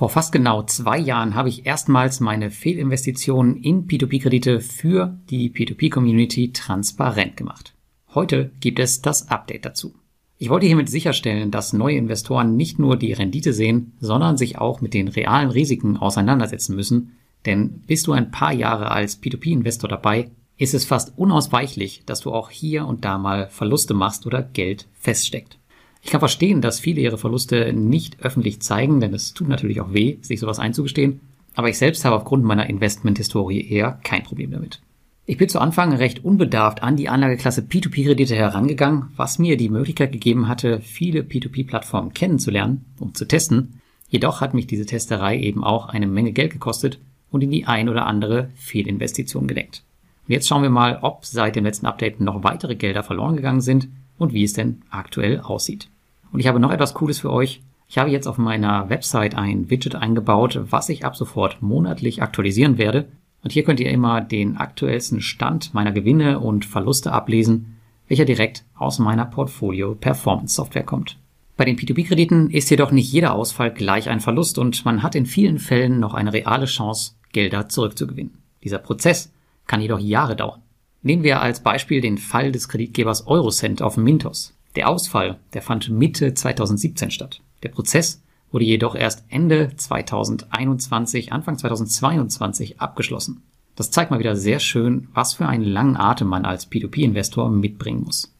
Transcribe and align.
Vor 0.00 0.08
fast 0.08 0.32
genau 0.32 0.62
zwei 0.62 0.96
Jahren 0.98 1.34
habe 1.34 1.50
ich 1.50 1.66
erstmals 1.66 2.20
meine 2.20 2.50
Fehlinvestitionen 2.50 3.56
in 3.58 3.86
P2P-Kredite 3.86 4.60
für 4.60 5.18
die 5.28 5.50
P2P-Community 5.50 6.54
transparent 6.54 7.36
gemacht. 7.36 7.74
Heute 8.14 8.50
gibt 8.60 8.78
es 8.78 9.02
das 9.02 9.28
Update 9.28 9.66
dazu. 9.66 9.92
Ich 10.38 10.48
wollte 10.48 10.64
hiermit 10.64 10.88
sicherstellen, 10.88 11.50
dass 11.50 11.74
neue 11.74 11.98
Investoren 11.98 12.56
nicht 12.56 12.78
nur 12.78 12.96
die 12.96 13.12
Rendite 13.12 13.52
sehen, 13.52 13.92
sondern 14.00 14.38
sich 14.38 14.56
auch 14.56 14.80
mit 14.80 14.94
den 14.94 15.06
realen 15.06 15.50
Risiken 15.50 15.98
auseinandersetzen 15.98 16.74
müssen, 16.74 17.18
denn 17.44 17.82
bist 17.86 18.06
du 18.06 18.12
ein 18.12 18.30
paar 18.30 18.54
Jahre 18.54 18.90
als 18.90 19.22
P2P-Investor 19.22 19.90
dabei, 19.90 20.30
ist 20.56 20.72
es 20.72 20.86
fast 20.86 21.12
unausweichlich, 21.18 22.04
dass 22.06 22.22
du 22.22 22.32
auch 22.32 22.48
hier 22.48 22.86
und 22.86 23.04
da 23.04 23.18
mal 23.18 23.50
Verluste 23.50 23.92
machst 23.92 24.24
oder 24.24 24.42
Geld 24.42 24.88
feststeckt. 24.94 25.59
Ich 26.02 26.10
kann 26.10 26.20
verstehen, 26.20 26.60
dass 26.60 26.80
viele 26.80 27.00
ihre 27.00 27.18
Verluste 27.18 27.72
nicht 27.72 28.20
öffentlich 28.20 28.60
zeigen, 28.62 29.00
denn 29.00 29.14
es 29.14 29.34
tut 29.34 29.48
natürlich 29.48 29.80
auch 29.80 29.92
weh, 29.92 30.18
sich 30.22 30.40
sowas 30.40 30.58
einzugestehen. 30.58 31.20
Aber 31.54 31.68
ich 31.68 31.78
selbst 31.78 32.04
habe 32.04 32.16
aufgrund 32.16 32.44
meiner 32.44 32.70
Investmenthistorie 32.70 33.68
eher 33.68 34.00
kein 34.02 34.22
Problem 34.22 34.50
damit. 34.50 34.80
Ich 35.26 35.36
bin 35.36 35.48
zu 35.48 35.60
Anfang 35.60 35.92
recht 35.92 36.24
unbedarft 36.24 36.82
an 36.82 36.96
die 36.96 37.08
Anlageklasse 37.08 37.60
P2P-Kredite 37.62 38.34
herangegangen, 38.34 39.12
was 39.16 39.38
mir 39.38 39.56
die 39.56 39.68
Möglichkeit 39.68 40.12
gegeben 40.12 40.48
hatte, 40.48 40.80
viele 40.80 41.20
P2P-Plattformen 41.20 42.14
kennenzulernen, 42.14 42.84
um 42.98 43.14
zu 43.14 43.26
testen. 43.26 43.80
Jedoch 44.08 44.40
hat 44.40 44.54
mich 44.54 44.66
diese 44.66 44.86
Testerei 44.86 45.38
eben 45.38 45.62
auch 45.62 45.88
eine 45.88 46.08
Menge 46.08 46.32
Geld 46.32 46.52
gekostet 46.52 46.98
und 47.30 47.42
in 47.42 47.50
die 47.50 47.66
ein 47.66 47.88
oder 47.88 48.06
andere 48.06 48.50
Fehlinvestition 48.56 49.46
gelenkt. 49.46 49.84
Und 50.26 50.32
jetzt 50.32 50.48
schauen 50.48 50.62
wir 50.62 50.70
mal, 50.70 50.98
ob 51.02 51.24
seit 51.24 51.54
dem 51.54 51.64
letzten 51.64 51.86
Update 51.86 52.20
noch 52.20 52.42
weitere 52.42 52.74
Gelder 52.74 53.04
verloren 53.04 53.36
gegangen 53.36 53.60
sind 53.60 53.88
und 54.20 54.34
wie 54.34 54.44
es 54.44 54.52
denn 54.52 54.82
aktuell 54.90 55.40
aussieht. 55.40 55.88
Und 56.30 56.40
ich 56.40 56.46
habe 56.46 56.60
noch 56.60 56.70
etwas 56.70 56.94
Cooles 56.94 57.18
für 57.18 57.32
euch. 57.32 57.62
Ich 57.88 57.98
habe 57.98 58.10
jetzt 58.10 58.28
auf 58.28 58.38
meiner 58.38 58.88
Website 58.88 59.34
ein 59.34 59.70
Widget 59.70 59.96
eingebaut, 59.96 60.60
was 60.70 60.88
ich 60.90 61.04
ab 61.04 61.16
sofort 61.16 61.60
monatlich 61.60 62.22
aktualisieren 62.22 62.78
werde. 62.78 63.08
Und 63.42 63.52
hier 63.52 63.64
könnt 63.64 63.80
ihr 63.80 63.90
immer 63.90 64.20
den 64.20 64.58
aktuellsten 64.58 65.22
Stand 65.22 65.74
meiner 65.74 65.90
Gewinne 65.90 66.38
und 66.38 66.64
Verluste 66.64 67.10
ablesen, 67.12 67.78
welcher 68.06 68.26
direkt 68.26 68.64
aus 68.76 68.98
meiner 68.98 69.24
Portfolio 69.24 69.94
Performance 69.94 70.54
Software 70.54 70.84
kommt. 70.84 71.16
Bei 71.56 71.64
den 71.64 71.76
P2P-Krediten 71.76 72.50
ist 72.50 72.70
jedoch 72.70 72.90
nicht 72.90 73.12
jeder 73.12 73.34
Ausfall 73.34 73.72
gleich 73.72 74.08
ein 74.08 74.20
Verlust 74.20 74.58
und 74.58 74.84
man 74.84 75.02
hat 75.02 75.14
in 75.14 75.26
vielen 75.26 75.58
Fällen 75.58 75.98
noch 75.98 76.14
eine 76.14 76.32
reale 76.32 76.66
Chance, 76.66 77.12
Gelder 77.32 77.68
zurückzugewinnen. 77.68 78.38
Dieser 78.62 78.78
Prozess 78.78 79.32
kann 79.66 79.80
jedoch 79.80 79.98
Jahre 79.98 80.36
dauern. 80.36 80.62
Nehmen 81.02 81.22
wir 81.22 81.40
als 81.40 81.62
Beispiel 81.62 82.02
den 82.02 82.18
Fall 82.18 82.52
des 82.52 82.68
Kreditgebers 82.68 83.26
Eurocent 83.26 83.80
auf 83.80 83.96
Mintos. 83.96 84.54
Der 84.76 84.88
Ausfall, 84.88 85.38
der 85.54 85.62
fand 85.62 85.88
Mitte 85.88 86.34
2017 86.34 87.10
statt. 87.10 87.40
Der 87.62 87.70
Prozess 87.70 88.22
wurde 88.52 88.66
jedoch 88.66 88.94
erst 88.94 89.24
Ende 89.28 89.74
2021, 89.74 91.32
Anfang 91.32 91.56
2022 91.56 92.80
abgeschlossen. 92.80 93.42
Das 93.76 93.90
zeigt 93.90 94.10
mal 94.10 94.18
wieder 94.18 94.36
sehr 94.36 94.60
schön, 94.60 95.08
was 95.14 95.34
für 95.34 95.46
einen 95.46 95.64
langen 95.64 95.96
Atem 95.96 96.28
man 96.28 96.44
als 96.44 96.70
P2P-Investor 96.70 97.48
mitbringen 97.48 98.02
muss. 98.02 98.34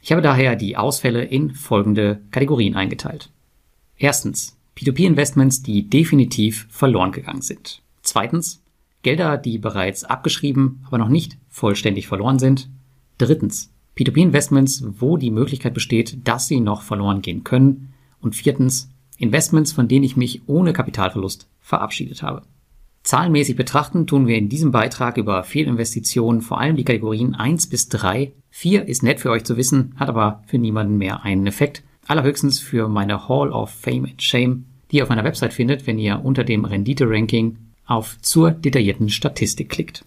Ich 0.00 0.12
habe 0.12 0.22
daher 0.22 0.54
die 0.54 0.76
Ausfälle 0.76 1.24
in 1.24 1.52
folgende 1.52 2.20
Kategorien 2.30 2.76
eingeteilt. 2.76 3.30
Erstens, 3.96 4.56
P2P-Investments, 4.76 5.62
die 5.62 5.88
definitiv 5.88 6.68
verloren 6.70 7.10
gegangen 7.10 7.42
sind. 7.42 7.82
Zweitens, 8.02 8.62
Gelder, 9.02 9.36
die 9.36 9.58
bereits 9.58 10.04
abgeschrieben, 10.04 10.84
aber 10.86 10.98
noch 10.98 11.08
nicht 11.08 11.36
vollständig 11.54 12.08
verloren 12.08 12.40
sind. 12.40 12.68
Drittens, 13.16 13.72
P2P-Investments, 13.96 14.84
wo 14.98 15.16
die 15.16 15.30
Möglichkeit 15.30 15.72
besteht, 15.72 16.26
dass 16.26 16.48
sie 16.48 16.58
noch 16.58 16.82
verloren 16.82 17.22
gehen 17.22 17.44
können. 17.44 17.94
Und 18.20 18.34
viertens, 18.34 18.90
Investments, 19.18 19.70
von 19.70 19.86
denen 19.86 20.04
ich 20.04 20.16
mich 20.16 20.42
ohne 20.46 20.72
Kapitalverlust 20.72 21.48
verabschiedet 21.60 22.24
habe. 22.24 22.42
Zahlenmäßig 23.04 23.54
betrachten 23.54 24.08
tun 24.08 24.26
wir 24.26 24.36
in 24.36 24.48
diesem 24.48 24.72
Beitrag 24.72 25.16
über 25.16 25.44
Fehlinvestitionen 25.44 26.40
vor 26.40 26.58
allem 26.58 26.74
die 26.74 26.84
Kategorien 26.84 27.36
1 27.36 27.68
bis 27.68 27.88
3. 27.88 28.32
4 28.50 28.88
ist 28.88 29.04
nett 29.04 29.20
für 29.20 29.30
euch 29.30 29.44
zu 29.44 29.56
wissen, 29.56 29.94
hat 29.96 30.08
aber 30.08 30.42
für 30.46 30.58
niemanden 30.58 30.96
mehr 30.96 31.22
einen 31.22 31.46
Effekt. 31.46 31.84
Allerhöchstens 32.06 32.58
für 32.58 32.88
meine 32.88 33.28
Hall 33.28 33.52
of 33.52 33.70
Fame 33.70 34.06
and 34.06 34.22
Shame, 34.22 34.64
die 34.90 34.96
ihr 34.96 35.04
auf 35.04 35.08
meiner 35.08 35.24
Website 35.24 35.52
findet, 35.52 35.86
wenn 35.86 35.98
ihr 35.98 36.24
unter 36.24 36.42
dem 36.42 36.64
Rendite-Ranking 36.64 37.58
auf 37.86 38.16
zur 38.22 38.50
detaillierten 38.50 39.08
Statistik 39.08 39.68
klickt. 39.68 40.04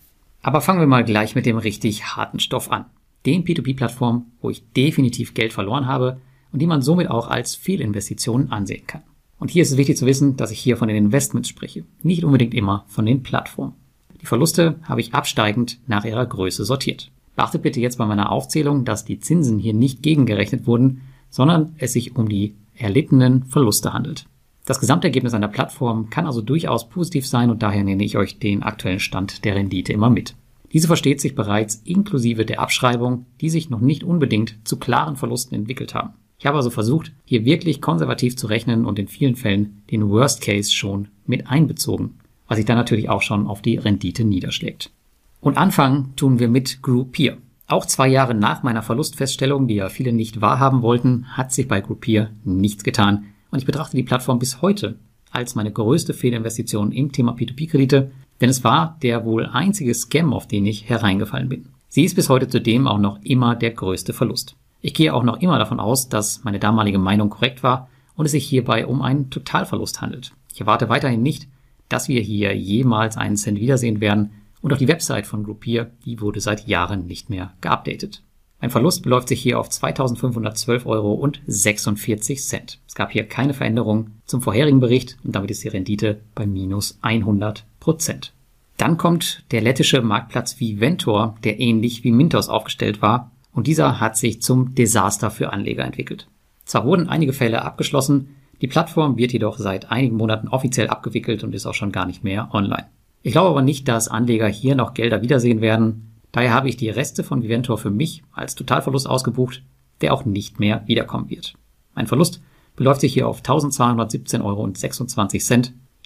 Aber 0.47 0.61
fangen 0.61 0.79
wir 0.79 0.87
mal 0.87 1.03
gleich 1.03 1.35
mit 1.35 1.45
dem 1.45 1.57
richtig 1.57 2.15
harten 2.15 2.39
Stoff 2.39 2.71
an. 2.71 2.85
Den 3.25 3.43
P2P-Plattformen, 3.43 4.31
wo 4.39 4.49
ich 4.49 4.63
definitiv 4.71 5.33
Geld 5.33 5.51
verloren 5.51 5.87
habe 5.87 6.21
und 6.53 6.61
die 6.61 6.67
man 6.67 6.81
somit 6.81 7.09
auch 7.09 7.27
als 7.27 7.53
Fehlinvestitionen 7.55 8.49
ansehen 8.49 8.87
kann. 8.87 9.03
Und 9.39 9.51
hier 9.51 9.61
ist 9.61 9.71
es 9.71 9.77
wichtig 9.77 9.97
zu 9.97 10.05
wissen, 10.05 10.37
dass 10.37 10.51
ich 10.51 10.59
hier 10.59 10.77
von 10.77 10.87
den 10.87 10.95
Investments 10.95 11.49
spreche, 11.49 11.83
nicht 12.01 12.23
unbedingt 12.23 12.53
immer 12.53 12.85
von 12.87 13.05
den 13.05 13.23
Plattformen. 13.23 13.73
Die 14.21 14.25
Verluste 14.25 14.79
habe 14.83 15.01
ich 15.01 15.13
absteigend 15.13 15.81
nach 15.85 16.05
ihrer 16.05 16.25
Größe 16.25 16.63
sortiert. 16.63 17.11
Beachtet 17.35 17.63
bitte 17.63 17.81
jetzt 17.81 17.97
bei 17.97 18.05
meiner 18.05 18.31
Aufzählung, 18.31 18.85
dass 18.85 19.03
die 19.03 19.19
Zinsen 19.19 19.59
hier 19.59 19.73
nicht 19.73 20.01
gegengerechnet 20.01 20.65
wurden, 20.65 21.01
sondern 21.29 21.75
es 21.77 21.91
sich 21.91 22.15
um 22.15 22.29
die 22.29 22.55
erlittenen 22.73 23.43
Verluste 23.43 23.91
handelt. 23.91 24.27
Das 24.67 24.81
Gesamtergebnis 24.81 25.33
einer 25.33 25.47
Plattform 25.47 26.09
kann 26.09 26.25
also 26.25 26.41
durchaus 26.41 26.89
positiv 26.89 27.25
sein 27.25 27.49
und 27.49 27.63
daher 27.63 27.85
nenne 27.85 28.03
ich 28.03 28.17
euch 28.17 28.37
den 28.37 28.63
aktuellen 28.63 28.99
Stand 28.99 29.45
der 29.45 29.55
Rendite 29.55 29.93
immer 29.93 30.09
mit. 30.09 30.35
Diese 30.73 30.87
versteht 30.87 31.21
sich 31.21 31.35
bereits 31.35 31.75
inklusive 31.85 32.45
der 32.45 32.59
Abschreibung, 32.59 33.25
die 33.39 33.49
sich 33.49 33.69
noch 33.69 33.79
nicht 33.79 34.03
unbedingt 34.03 34.57
zu 34.65 34.75
klaren 34.77 35.15
Verlusten 35.15 35.55
entwickelt 35.55 35.95
haben. 35.95 36.15
Ich 36.37 36.45
habe 36.45 36.57
also 36.57 36.69
versucht, 36.69 37.13
hier 37.23 37.45
wirklich 37.45 37.79
konservativ 37.79 38.35
zu 38.35 38.47
rechnen 38.47 38.85
und 38.85 38.99
in 38.99 39.07
vielen 39.07 39.37
Fällen 39.37 39.83
den 39.89 40.09
Worst 40.09 40.41
Case 40.41 40.69
schon 40.69 41.07
mit 41.25 41.47
einbezogen, 41.47 42.15
was 42.49 42.57
sich 42.57 42.65
dann 42.65 42.75
natürlich 42.77 43.07
auch 43.07 43.21
schon 43.21 43.47
auf 43.47 43.61
die 43.61 43.77
Rendite 43.77 44.25
niederschlägt. 44.25 44.91
Und 45.39 45.57
anfangen 45.57 46.11
tun 46.17 46.39
wir 46.39 46.49
mit 46.49 46.81
Groupier. 46.81 47.37
Auch 47.67 47.85
zwei 47.85 48.09
Jahre 48.09 48.35
nach 48.35 48.63
meiner 48.63 48.83
Verlustfeststellung, 48.83 49.69
die 49.69 49.75
ja 49.75 49.87
viele 49.87 50.11
nicht 50.11 50.41
wahrhaben 50.41 50.81
wollten, 50.81 51.37
hat 51.37 51.53
sich 51.53 51.69
bei 51.69 51.79
Groupier 51.79 52.31
nichts 52.43 52.83
getan 52.83 53.27
und 53.51 53.59
ich 53.59 53.65
betrachte 53.65 53.97
die 53.97 54.03
Plattform 54.03 54.39
bis 54.39 54.61
heute 54.61 54.97
als 55.31 55.55
meine 55.55 55.71
größte 55.71 56.13
Fehlinvestition 56.13 56.91
im 56.91 57.11
Thema 57.11 57.33
P2P-Kredite, 57.33 58.11
denn 58.41 58.49
es 58.49 58.63
war 58.63 58.97
der 59.01 59.25
wohl 59.25 59.45
einzige 59.45 59.93
Scam, 59.93 60.33
auf 60.33 60.47
den 60.47 60.65
ich 60.65 60.89
hereingefallen 60.89 61.49
bin. 61.49 61.69
Sie 61.89 62.03
ist 62.03 62.15
bis 62.15 62.29
heute 62.29 62.47
zudem 62.47 62.87
auch 62.87 62.99
noch 62.99 63.21
immer 63.23 63.55
der 63.55 63.71
größte 63.71 64.13
Verlust. 64.13 64.55
Ich 64.81 64.93
gehe 64.93 65.13
auch 65.13 65.23
noch 65.23 65.41
immer 65.41 65.57
davon 65.57 65.79
aus, 65.79 66.09
dass 66.09 66.43
meine 66.43 66.59
damalige 66.59 66.99
Meinung 66.99 67.29
korrekt 67.29 67.63
war 67.63 67.89
und 68.15 68.25
es 68.25 68.31
sich 68.31 68.45
hierbei 68.45 68.85
um 68.85 69.01
einen 69.01 69.29
Totalverlust 69.29 70.01
handelt. 70.01 70.33
Ich 70.53 70.61
erwarte 70.61 70.89
weiterhin 70.89 71.21
nicht, 71.21 71.47
dass 71.89 72.07
wir 72.07 72.21
hier 72.21 72.55
jemals 72.55 73.17
einen 73.17 73.37
Cent 73.37 73.59
wiedersehen 73.59 74.01
werden 74.01 74.31
und 74.61 74.73
auch 74.73 74.77
die 74.77 74.87
Website 74.87 75.27
von 75.27 75.43
Groupier, 75.43 75.91
die 76.05 76.19
wurde 76.19 76.41
seit 76.41 76.67
Jahren 76.67 77.05
nicht 77.07 77.29
mehr 77.29 77.53
geupdatet. 77.61 78.23
Ein 78.59 78.71
Verlust 78.71 79.03
beläuft 79.03 79.27
sich 79.27 79.41
hier 79.41 79.59
auf 79.59 79.69
2.512 79.69 80.85
Euro 80.87 81.13
und 81.13 81.41
46 81.45 82.43
Cent. 82.43 82.79
Es 82.87 82.95
gab 82.95 83.11
hier 83.11 83.27
keine 83.27 83.53
Veränderung 83.53 84.11
zum 84.25 84.41
vorherigen 84.41 84.79
Bericht 84.79 85.17
und 85.23 85.35
damit 85.35 85.51
ist 85.51 85.63
die 85.63 85.67
Rendite 85.67 86.21
bei 86.33 86.47
minus 86.47 86.97
100 87.01 87.65
Prozent. 87.79 88.33
Dann 88.77 88.97
kommt 88.97 89.43
der 89.51 89.61
lettische 89.61 90.01
Marktplatz 90.01 90.59
Viventor, 90.59 91.35
der 91.43 91.59
ähnlich 91.59 92.03
wie 92.03 92.11
Mintos 92.11 92.49
aufgestellt 92.49 93.01
war 93.01 93.31
und 93.51 93.67
dieser 93.67 93.99
hat 93.99 94.17
sich 94.17 94.41
zum 94.41 94.73
Desaster 94.73 95.29
für 95.29 95.53
Anleger 95.53 95.85
entwickelt. 95.85 96.27
Zwar 96.65 96.85
wurden 96.85 97.09
einige 97.09 97.33
Fälle 97.33 97.61
abgeschlossen, 97.61 98.35
die 98.61 98.67
Plattform 98.67 99.17
wird 99.17 99.33
jedoch 99.33 99.59
seit 99.59 99.91
einigen 99.91 100.17
Monaten 100.17 100.47
offiziell 100.47 100.87
abgewickelt 100.87 101.43
und 101.43 101.53
ist 101.53 101.67
auch 101.67 101.75
schon 101.75 101.91
gar 101.91 102.07
nicht 102.07 102.23
mehr 102.23 102.49
online. 102.53 102.87
Ich 103.21 103.33
glaube 103.33 103.49
aber 103.49 103.61
nicht, 103.61 103.87
dass 103.87 104.07
Anleger 104.07 104.47
hier 104.47 104.75
noch 104.75 104.95
Gelder 104.95 105.21
wiedersehen 105.21 105.61
werden, 105.61 106.06
Daher 106.31 106.53
habe 106.53 106.69
ich 106.69 106.77
die 106.77 106.89
Reste 106.89 107.23
von 107.23 107.43
Viventor 107.43 107.77
für 107.77 107.89
mich 107.89 108.23
als 108.31 108.55
Totalverlust 108.55 109.07
ausgebucht, 109.07 109.63
der 110.01 110.13
auch 110.13 110.25
nicht 110.25 110.59
mehr 110.59 110.83
wiederkommen 110.85 111.29
wird. 111.29 111.55
Mein 111.95 112.07
Verlust 112.07 112.41
beläuft 112.75 113.01
sich 113.01 113.13
hier 113.13 113.27
auf 113.27 113.41
1217,26 113.41 114.43
Euro. 114.43 114.67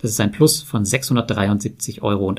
Das 0.01 0.11
ist 0.11 0.19
ein 0.19 0.31
Plus 0.31 0.63
von 0.63 0.83
673,98 0.83 2.01
Euro 2.01 2.33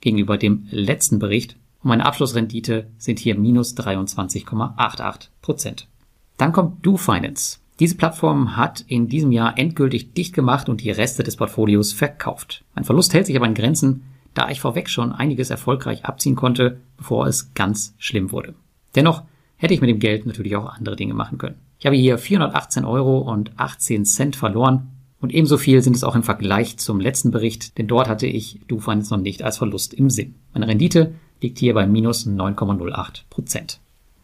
gegenüber 0.00 0.38
dem 0.38 0.66
letzten 0.70 1.18
Bericht 1.18 1.56
und 1.82 1.88
meine 1.88 2.06
Abschlussrendite 2.06 2.88
sind 2.98 3.18
hier 3.18 3.36
minus 3.38 3.76
23,88 3.76 5.28
Prozent. 5.40 5.88
Dann 6.36 6.52
kommt 6.52 6.84
DoFinance. 6.86 7.58
Diese 7.80 7.96
Plattform 7.96 8.56
hat 8.56 8.84
in 8.86 9.08
diesem 9.08 9.32
Jahr 9.32 9.58
endgültig 9.58 10.12
dicht 10.12 10.34
gemacht 10.34 10.68
und 10.68 10.82
die 10.82 10.90
Reste 10.90 11.22
des 11.22 11.36
Portfolios 11.36 11.94
verkauft. 11.94 12.62
Mein 12.74 12.84
Verlust 12.84 13.14
hält 13.14 13.26
sich 13.26 13.36
aber 13.36 13.46
in 13.46 13.54
Grenzen, 13.54 14.02
da 14.34 14.48
ich 14.50 14.60
vorweg 14.60 14.88
schon 14.88 15.12
einiges 15.12 15.50
erfolgreich 15.50 16.04
abziehen 16.04 16.36
konnte, 16.36 16.80
bevor 16.96 17.26
es 17.26 17.54
ganz 17.54 17.94
schlimm 17.98 18.32
wurde. 18.32 18.54
Dennoch 18.94 19.22
hätte 19.56 19.74
ich 19.74 19.80
mit 19.80 19.90
dem 19.90 19.98
Geld 19.98 20.26
natürlich 20.26 20.56
auch 20.56 20.72
andere 20.72 20.96
Dinge 20.96 21.14
machen 21.14 21.38
können. 21.38 21.56
Ich 21.78 21.86
habe 21.86 21.96
hier 21.96 22.18
418 22.18 22.84
Euro 22.84 23.18
und 23.18 23.58
18 23.58 24.04
Cent 24.04 24.36
verloren 24.36 24.88
und 25.20 25.32
ebenso 25.32 25.58
viel 25.58 25.82
sind 25.82 25.96
es 25.96 26.04
auch 26.04 26.14
im 26.14 26.22
Vergleich 26.22 26.78
zum 26.78 27.00
letzten 27.00 27.30
Bericht, 27.30 27.76
denn 27.78 27.86
dort 27.86 28.08
hatte 28.08 28.26
ich 28.26 28.60
DoFinance 28.68 29.14
noch 29.14 29.22
nicht 29.22 29.42
als 29.42 29.58
Verlust 29.58 29.94
im 29.94 30.10
Sinn. 30.10 30.34
Meine 30.52 30.68
Rendite 30.68 31.14
liegt 31.40 31.58
hier 31.58 31.74
bei 31.74 31.86
minus 31.86 32.26
9,08 32.26 33.22
Prozent. 33.28 33.80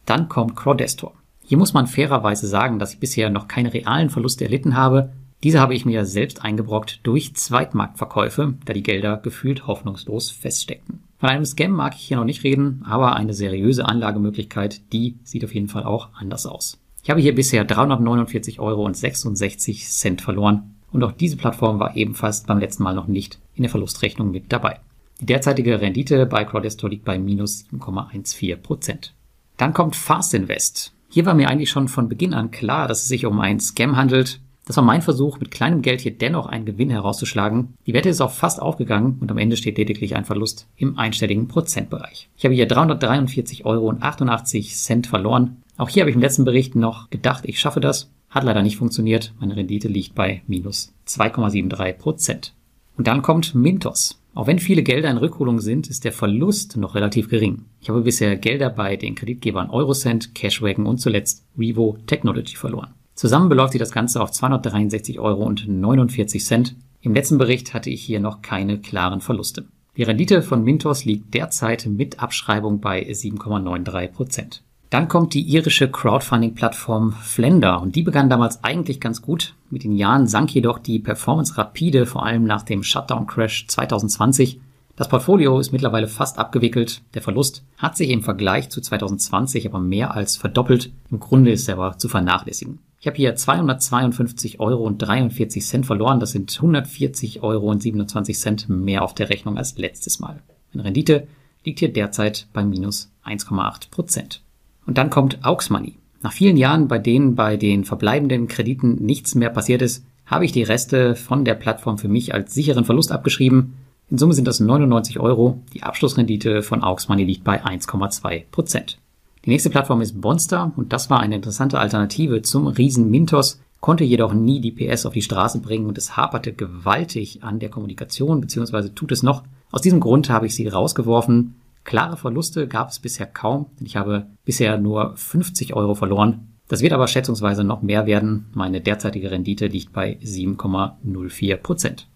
Dann 0.06 0.28
kommt 0.28 0.56
Crowdestor. 0.56 1.12
Hier 1.44 1.58
muss 1.58 1.74
man 1.74 1.86
fairerweise 1.86 2.46
sagen, 2.46 2.78
dass 2.78 2.94
ich 2.94 3.00
bisher 3.00 3.30
noch 3.30 3.46
keine 3.46 3.72
realen 3.72 4.10
Verluste 4.10 4.44
erlitten 4.44 4.76
habe, 4.76 5.12
Diese 5.42 5.60
habe 5.60 5.74
ich 5.74 5.84
mir 5.84 6.04
selbst 6.04 6.42
eingebrockt 6.42 7.00
durch 7.02 7.34
Zweitmarktverkäufe, 7.34 8.54
da 8.64 8.72
die 8.72 8.82
Gelder 8.82 9.18
gefühlt 9.18 9.66
hoffnungslos 9.66 10.30
feststeckten. 10.30 11.02
Von 11.18 11.28
einem 11.28 11.44
Scam 11.44 11.72
mag 11.72 11.94
ich 11.94 12.02
hier 12.02 12.16
noch 12.16 12.24
nicht 12.24 12.44
reden, 12.44 12.82
aber 12.86 13.16
eine 13.16 13.34
seriöse 13.34 13.86
Anlagemöglichkeit, 13.86 14.92
die 14.92 15.16
sieht 15.24 15.44
auf 15.44 15.54
jeden 15.54 15.68
Fall 15.68 15.84
auch 15.84 16.08
anders 16.14 16.46
aus. 16.46 16.78
Ich 17.02 17.10
habe 17.10 17.20
hier 17.20 17.34
bisher 17.34 17.64
349 17.64 18.60
Euro 18.60 18.84
und 18.84 18.96
66 18.96 19.88
Cent 19.88 20.20
verloren 20.22 20.74
und 20.90 21.04
auch 21.04 21.12
diese 21.12 21.36
Plattform 21.36 21.78
war 21.78 21.96
ebenfalls 21.96 22.42
beim 22.42 22.58
letzten 22.58 22.82
Mal 22.82 22.94
noch 22.94 23.06
nicht 23.06 23.38
in 23.54 23.62
der 23.62 23.70
Verlustrechnung 23.70 24.30
mit 24.30 24.52
dabei. 24.52 24.80
Die 25.20 25.26
derzeitige 25.26 25.80
Rendite 25.80 26.26
bei 26.26 26.44
Crowdesto 26.44 26.88
liegt 26.88 27.04
bei 27.04 27.18
minus 27.18 27.64
7,14 27.72 28.56
Prozent. 28.56 29.14
Dann 29.56 29.72
kommt 29.72 29.96
Fast 29.96 30.34
Invest. 30.34 30.92
Hier 31.08 31.24
war 31.24 31.34
mir 31.34 31.48
eigentlich 31.48 31.70
schon 31.70 31.88
von 31.88 32.08
Beginn 32.08 32.34
an 32.34 32.50
klar, 32.50 32.88
dass 32.88 33.02
es 33.02 33.08
sich 33.08 33.24
um 33.24 33.40
einen 33.40 33.60
Scam 33.60 33.96
handelt. 33.96 34.40
Das 34.66 34.76
war 34.76 34.84
mein 34.84 35.00
Versuch, 35.00 35.38
mit 35.38 35.52
kleinem 35.52 35.80
Geld 35.80 36.00
hier 36.00 36.10
dennoch 36.10 36.46
einen 36.46 36.64
Gewinn 36.64 36.90
herauszuschlagen. 36.90 37.74
Die 37.86 37.94
Wette 37.94 38.08
ist 38.08 38.20
auch 38.20 38.32
fast 38.32 38.60
aufgegangen 38.60 39.16
und 39.20 39.30
am 39.30 39.38
Ende 39.38 39.56
steht 39.56 39.78
lediglich 39.78 40.16
ein 40.16 40.24
Verlust 40.24 40.66
im 40.76 40.98
einstelligen 40.98 41.46
Prozentbereich. 41.46 42.28
Ich 42.36 42.44
habe 42.44 42.54
hier 42.54 42.66
343 42.66 43.64
Euro 43.64 43.88
und 43.88 44.02
88 44.02 44.74
Cent 44.74 45.06
verloren. 45.06 45.62
Auch 45.76 45.88
hier 45.88 46.02
habe 46.02 46.10
ich 46.10 46.16
im 46.16 46.22
letzten 46.22 46.44
Bericht 46.44 46.74
noch 46.74 47.10
gedacht, 47.10 47.44
ich 47.46 47.60
schaffe 47.60 47.78
das. 47.78 48.10
Hat 48.28 48.42
leider 48.42 48.62
nicht 48.62 48.76
funktioniert. 48.76 49.32
Meine 49.38 49.54
Rendite 49.54 49.86
liegt 49.86 50.16
bei 50.16 50.42
minus 50.48 50.92
2,73 51.06 51.92
Prozent. 51.92 52.52
Und 52.96 53.06
dann 53.06 53.22
kommt 53.22 53.54
Mintos. 53.54 54.20
Auch 54.34 54.48
wenn 54.48 54.58
viele 54.58 54.82
Gelder 54.82 55.10
in 55.10 55.16
Rückholung 55.16 55.60
sind, 55.60 55.88
ist 55.88 56.04
der 56.04 56.12
Verlust 56.12 56.76
noch 56.76 56.96
relativ 56.96 57.28
gering. 57.28 57.66
Ich 57.80 57.88
habe 57.88 58.00
bisher 58.00 58.36
Gelder 58.36 58.68
bei 58.70 58.96
den 58.96 59.14
Kreditgebern 59.14 59.70
Eurocent, 59.70 60.34
Cashwagon 60.34 60.86
und 60.86 60.98
zuletzt 60.98 61.44
Revo 61.56 61.98
Technology 62.06 62.56
verloren. 62.56 62.94
Zusammen 63.16 63.48
beläuft 63.48 63.72
sich 63.72 63.78
das 63.78 63.92
Ganze 63.92 64.20
auf 64.20 64.30
263 64.30 65.18
Euro 65.18 65.42
und 65.42 65.66
49 65.66 66.44
Cent. 66.44 66.76
Im 67.00 67.14
letzten 67.14 67.38
Bericht 67.38 67.72
hatte 67.72 67.88
ich 67.88 68.02
hier 68.02 68.20
noch 68.20 68.42
keine 68.42 68.78
klaren 68.78 69.22
Verluste. 69.22 69.64
Die 69.96 70.02
Rendite 70.02 70.42
von 70.42 70.62
Mintos 70.62 71.06
liegt 71.06 71.32
derzeit 71.32 71.86
mit 71.86 72.20
Abschreibung 72.20 72.80
bei 72.80 73.02
7,93 73.02 74.08
Prozent. 74.08 74.62
Dann 74.90 75.08
kommt 75.08 75.32
die 75.32 75.40
irische 75.40 75.90
Crowdfunding-Plattform 75.90 77.12
Flender 77.12 77.80
und 77.80 77.96
die 77.96 78.02
begann 78.02 78.28
damals 78.28 78.62
eigentlich 78.62 79.00
ganz 79.00 79.22
gut. 79.22 79.54
Mit 79.70 79.84
den 79.84 79.92
Jahren 79.92 80.26
sank 80.26 80.54
jedoch 80.54 80.78
die 80.78 80.98
Performance 80.98 81.56
rapide, 81.56 82.04
vor 82.04 82.26
allem 82.26 82.44
nach 82.44 82.64
dem 82.64 82.82
Shutdown-Crash 82.82 83.66
2020. 83.68 84.60
Das 84.94 85.08
Portfolio 85.08 85.58
ist 85.58 85.72
mittlerweile 85.72 86.06
fast 86.06 86.38
abgewickelt. 86.38 87.00
Der 87.14 87.22
Verlust 87.22 87.64
hat 87.78 87.96
sich 87.96 88.10
im 88.10 88.22
Vergleich 88.22 88.68
zu 88.68 88.82
2020 88.82 89.66
aber 89.66 89.80
mehr 89.80 90.12
als 90.12 90.36
verdoppelt. 90.36 90.92
Im 91.10 91.18
Grunde 91.18 91.52
ist 91.52 91.66
er 91.66 91.78
aber 91.78 91.96
zu 91.96 92.08
vernachlässigen. 92.08 92.78
Ich 92.98 93.06
habe 93.06 93.16
hier 93.16 93.34
252 93.34 94.58
Euro 94.58 94.84
und 94.84 94.98
43 94.98 95.64
Cent 95.64 95.86
verloren. 95.86 96.18
Das 96.18 96.32
sind 96.32 96.54
140 96.56 97.42
Euro 97.42 97.70
und 97.70 97.82
27 97.82 98.38
Cent 98.38 98.68
mehr 98.68 99.02
auf 99.02 99.14
der 99.14 99.28
Rechnung 99.28 99.58
als 99.58 99.76
letztes 99.76 100.18
Mal. 100.18 100.42
Meine 100.72 100.84
Rendite 100.84 101.26
liegt 101.64 101.80
hier 101.80 101.92
derzeit 101.92 102.46
bei 102.52 102.64
minus 102.64 103.10
1,8 103.24 103.90
Prozent. 103.90 104.42
Und 104.86 104.98
dann 104.98 105.10
kommt 105.10 105.44
Aux 105.44 105.68
Money. 105.70 105.96
Nach 106.22 106.32
vielen 106.32 106.56
Jahren, 106.56 106.88
bei 106.88 106.98
denen 106.98 107.34
bei 107.34 107.56
den 107.56 107.84
verbleibenden 107.84 108.48
Krediten 108.48 108.94
nichts 109.04 109.34
mehr 109.34 109.50
passiert 109.50 109.82
ist, 109.82 110.04
habe 110.24 110.44
ich 110.44 110.52
die 110.52 110.62
Reste 110.62 111.14
von 111.14 111.44
der 111.44 111.54
Plattform 111.54 111.98
für 111.98 112.08
mich 112.08 112.34
als 112.34 112.54
sicheren 112.54 112.84
Verlust 112.84 113.12
abgeschrieben. 113.12 113.74
In 114.08 114.18
Summe 114.18 114.34
sind 114.34 114.48
das 114.48 114.60
99 114.60 115.20
Euro. 115.20 115.62
Die 115.74 115.82
Abschlussrendite 115.82 116.62
von 116.62 116.82
Aux 116.82 117.08
Money 117.08 117.24
liegt 117.24 117.44
bei 117.44 117.64
1,2 117.64 118.44
Prozent. 118.50 118.98
Die 119.46 119.50
nächste 119.50 119.70
Plattform 119.70 120.00
ist 120.00 120.20
Bonster 120.20 120.72
und 120.76 120.92
das 120.92 121.08
war 121.08 121.20
eine 121.20 121.36
interessante 121.36 121.78
Alternative 121.78 122.42
zum 122.42 122.66
Riesen 122.66 123.10
Mintos, 123.10 123.60
konnte 123.80 124.02
jedoch 124.02 124.34
nie 124.34 124.60
die 124.60 124.72
PS 124.72 125.06
auf 125.06 125.14
die 125.14 125.22
Straße 125.22 125.60
bringen 125.60 125.86
und 125.86 125.96
es 125.96 126.16
haperte 126.16 126.52
gewaltig 126.52 127.44
an 127.44 127.60
der 127.60 127.70
Kommunikation, 127.70 128.40
beziehungsweise 128.40 128.92
tut 128.92 129.12
es 129.12 129.22
noch. 129.22 129.44
Aus 129.70 129.82
diesem 129.82 130.00
Grund 130.00 130.30
habe 130.30 130.46
ich 130.46 130.54
sie 130.54 130.66
rausgeworfen, 130.66 131.54
Klare 131.84 132.16
Verluste 132.16 132.66
gab 132.66 132.90
es 132.90 132.98
bisher 132.98 133.26
kaum, 133.26 133.66
denn 133.78 133.86
ich 133.86 133.96
habe 133.96 134.26
bisher 134.44 134.76
nur 134.76 135.16
50 135.16 135.74
Euro 135.74 135.94
verloren. 135.94 136.48
Das 136.66 136.82
wird 136.82 136.92
aber 136.92 137.06
schätzungsweise 137.06 137.62
noch 137.62 137.80
mehr 137.80 138.06
werden. 138.06 138.46
Meine 138.52 138.80
derzeitige 138.80 139.30
Rendite 139.30 139.68
liegt 139.68 139.92
bei 139.92 140.18
7,04 140.20 141.56
Prozent. 141.58 142.08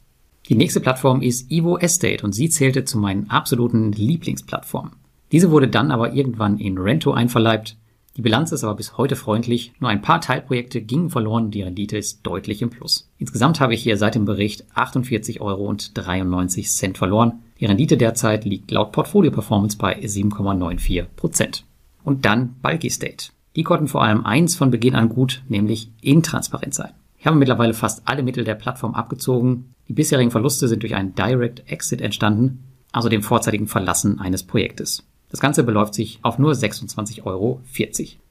Die 0.49 0.57
nächste 0.57 0.81
Plattform 0.81 1.23
ist 1.23 1.53
Evo 1.53 1.79
Estate 1.79 2.25
und 2.25 2.33
sie 2.33 2.51
zählte 2.51 2.85
zu 2.85 2.99
meinen 2.99 3.31
absoluten 3.31 3.93
Lieblingsplattformen. 3.93 4.95
Diese 5.33 5.51
wurde 5.51 5.69
dann 5.69 5.91
aber 5.91 6.13
irgendwann 6.13 6.59
in 6.59 6.79
Rento 6.79 7.13
einverleibt. 7.13 7.77
Die 8.17 8.23
Bilanz 8.23 8.51
ist 8.51 8.65
aber 8.65 8.75
bis 8.75 8.99
heute 8.99 9.15
freundlich. 9.15 9.73
Nur 9.79 9.89
ein 9.89 10.03
paar 10.03 10.21
Teilprojekte 10.21 10.83
gingen 10.83 11.11
verloren 11.11 11.51
die 11.51 11.63
Rendite 11.63 11.97
ist 11.97 12.21
deutlich 12.25 12.61
im 12.61 12.71
Plus. 12.71 13.09
Insgesamt 13.19 13.61
habe 13.61 13.75
ich 13.75 13.83
hier 13.83 13.97
seit 13.97 14.17
dem 14.17 14.25
Bericht 14.25 14.65
48 14.75 15.41
Euro 15.41 15.65
und 15.67 15.97
93 15.97 16.71
Cent 16.71 16.99
verloren. 16.99 17.41
Die 17.61 17.67
Rendite 17.67 17.97
derzeit 17.97 18.45
liegt 18.45 18.71
laut 18.71 18.93
Portfolio 18.93 19.31
Performance 19.31 19.79
bei 19.79 19.99
7,94 20.01 21.05
Prozent. 21.15 21.65
Und 22.03 22.25
dann 22.25 22.57
Bulky 22.63 22.91
State. 22.91 23.31
Die 23.55 23.63
konnten 23.63 23.89
vor 23.89 24.03
allem 24.03 24.25
eins 24.27 24.57
von 24.57 24.71
Beginn 24.71 24.95
an 24.95 25.09
gut, 25.09 25.43
nämlich 25.49 25.91
intransparent 26.01 26.75
sein. 26.75 26.93
Ich 27.19 27.27
habe 27.27 27.37
mittlerweile 27.37 27.75
fast 27.75 28.03
alle 28.07 28.23
Mittel 28.23 28.45
der 28.45 28.55
Plattform 28.55 28.95
abgezogen. 28.95 29.75
Die 29.89 29.93
bisherigen 29.93 30.31
Verluste 30.31 30.69
sind 30.69 30.83
durch 30.83 30.95
einen 30.95 31.15
Direct 31.15 31.71
Exit 31.71 32.01
entstanden, 32.01 32.65
also 32.93 33.09
dem 33.09 33.23
vorzeitigen 33.23 33.67
Verlassen 33.67 34.19
eines 34.19 34.43
Projektes. 34.43 35.05
Das 35.31 35.41
Ganze 35.41 35.63
beläuft 35.63 35.95
sich 35.95 36.19
auf 36.23 36.39
nur 36.39 36.53
26,40 36.53 37.25
Euro. 37.25 37.61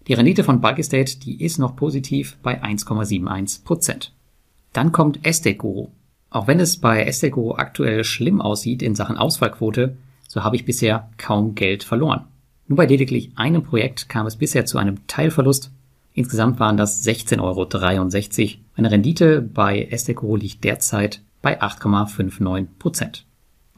Die 0.08 0.14
Rendite 0.14 0.44
von 0.44 0.62
Bulky 0.62 0.84
State, 0.84 1.20
die 1.20 1.44
ist 1.44 1.58
noch 1.58 1.76
positiv 1.76 2.38
bei 2.44 2.62
1,71 2.64 3.64
Prozent. 3.64 4.14
Dann 4.74 4.92
kommt 4.92 5.26
Estate 5.26 5.56
Guru. 5.56 5.90
Auch 6.30 6.48
wenn 6.48 6.60
es 6.60 6.78
bei 6.78 7.04
Esteco 7.04 7.56
aktuell 7.56 8.04
schlimm 8.04 8.40
aussieht 8.42 8.84
in 8.84 8.96
Sachen 8.96 9.18
Ausfallquote, 9.18 9.98
so 10.28 10.44
habe 10.44 10.56
ich 10.56 10.66
bisher 10.66 11.10
kaum 11.18 11.56
Geld 11.56 11.84
verloren. 11.84 12.26
Nur 12.68 12.78
bei 12.78 12.86
lediglich 12.86 13.32
einem 13.36 13.64
Projekt 13.64 14.10
kam 14.10 14.28
es 14.28 14.36
bisher 14.36 14.66
zu 14.66 14.78
einem 14.78 15.08
Teilverlust. 15.08 15.72
Insgesamt 16.14 16.60
waren 16.60 16.78
das 16.78 17.04
16,63 17.04 17.40
Euro. 17.42 18.60
Meine 18.76 18.92
Rendite 18.92 19.42
bei 19.42 19.84
Esteco 19.86 20.36
liegt 20.36 20.64
derzeit 20.64 21.22
bei 21.42 21.60
8,59 21.62 22.68
Prozent. 22.78 23.26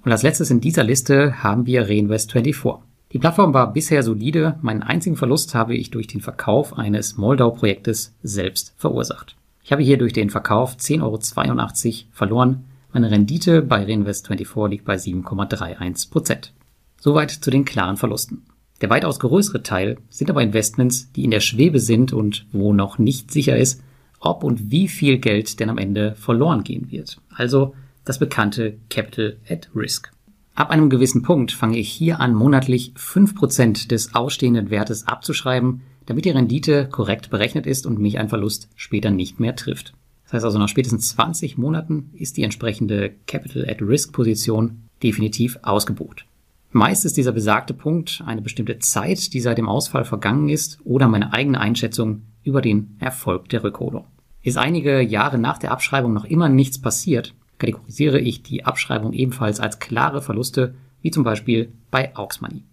Und 0.04 0.12
als 0.12 0.24
letztes 0.24 0.52
in 0.52 0.60
dieser 0.60 0.84
Liste 0.84 1.42
haben 1.44 1.66
wir 1.66 1.88
Reinvest24. 1.88 2.80
Die 3.14 3.20
Plattform 3.20 3.54
war 3.54 3.74
bisher 3.74 4.04
solide. 4.04 4.58
Meinen 4.62 4.84
einzigen 4.84 5.18
Verlust 5.18 5.54
habe 5.54 5.76
ich 5.76 5.92
durch 5.92 6.08
den 6.08 6.22
Verkauf 6.22 6.78
eines 6.78 7.18
Moldau-Projektes 7.18 8.16
selbst 8.24 8.74
verursacht. 8.78 9.36
Ich 9.64 9.72
habe 9.72 9.84
hier 9.84 9.98
durch 9.98 10.14
den 10.14 10.30
Verkauf 10.30 10.76
10,82 10.76 11.02
Euro 11.02 12.08
verloren. 12.12 12.64
Meine 12.94 13.12
Rendite 13.12 13.62
bei 13.62 13.84
Reinvest24 13.84 14.68
liegt 14.70 14.86
bei 14.86 14.96
7,31% 14.96 16.52
Soweit 17.00 17.32
zu 17.32 17.52
den 17.52 17.66
klaren 17.66 17.98
Verlusten. 17.98 18.44
Der 18.80 18.90
weitaus 18.90 19.20
größere 19.20 19.64
Teil 19.64 19.98
sind 20.10 20.30
aber 20.30 20.42
Investments, 20.42 21.12
die 21.12 21.24
in 21.24 21.32
der 21.32 21.40
Schwebe 21.40 21.80
sind 21.80 22.14
und 22.14 22.46
wo 22.52 22.74
noch 22.74 22.98
nicht 22.98 23.32
sicher 23.32 23.58
ist, 23.58 23.82
ob 24.20 24.44
und 24.44 24.72
wie 24.72 24.88
viel 24.88 25.18
Geld 25.18 25.60
denn 25.60 25.70
am 25.70 25.78
Ende 25.78 26.16
verloren 26.16 26.64
gehen 26.64 26.92
wird. 26.92 27.20
Also 27.30 27.76
das 28.06 28.20
bekannte 28.20 28.78
Capital 28.90 29.38
at 29.50 29.70
Risk. 29.76 30.12
Ab 30.54 30.70
einem 30.70 30.90
gewissen 30.90 31.22
Punkt 31.22 31.52
fange 31.52 31.78
ich 31.78 31.90
hier 31.90 32.20
an, 32.20 32.34
monatlich 32.34 32.94
5% 32.98 33.88
des 33.88 34.16
ausstehenden 34.16 34.70
Wertes 34.70 35.08
abzuschreiben, 35.08 35.82
damit 36.06 36.26
die 36.26 36.32
Rendite 36.32 36.88
korrekt 36.90 37.30
berechnet 37.30 37.66
ist 37.66 37.86
und 37.86 38.00
mich 38.00 38.20
ein 38.20 38.30
Verlust 38.30 38.70
später 38.76 39.12
nicht 39.12 39.40
mehr 39.40 39.56
trifft. 39.56 39.94
Das 40.26 40.34
heißt 40.34 40.46
also, 40.46 40.60
nach 40.60 40.70
spätestens 40.70 41.10
20 41.10 41.58
Monaten 41.58 42.10
ist 42.14 42.38
die 42.38 42.44
entsprechende 42.44 43.12
Capital 43.28 43.68
at 43.70 43.82
Risk 43.82 44.14
Position 44.14 44.84
definitiv 45.04 45.58
ausgebucht. 45.62 46.26
Meist 46.72 47.06
ist 47.06 47.18
dieser 47.18 47.34
besagte 47.34 47.74
Punkt 47.74 48.24
eine 48.26 48.42
bestimmte 48.42 48.80
Zeit, 48.80 49.34
die 49.34 49.42
seit 49.42 49.58
dem 49.58 49.68
Ausfall 49.68 50.06
vergangen 50.06 50.48
ist 50.48 50.80
oder 50.86 51.08
meine 51.08 51.34
eigene 51.34 51.60
Einschätzung 51.60 52.24
über 52.44 52.62
den 52.62 52.96
Erfolg 53.00 53.50
der 53.50 53.64
Rückholung. 53.64 54.06
Ist 54.42 54.58
einige 54.58 55.02
Jahre 55.02 55.38
nach 55.38 55.58
der 55.58 55.72
Abschreibung 55.72 56.14
noch 56.14 56.26
immer 56.26 56.50
nichts 56.50 56.80
passiert, 56.80 57.36
kategorisiere 57.62 58.20
ich 58.20 58.44
die 58.44 58.66
Abschreibung 58.66 59.14
ebenfalls 59.14 59.60
als 59.60 59.80
klare 59.80 60.22
Verluste, 60.22 60.74
wie 61.02 61.12
zum 61.12 61.24
Beispiel 61.24 61.72
bei 61.92 62.16
Aux 62.16 62.42
Money. 62.42 62.64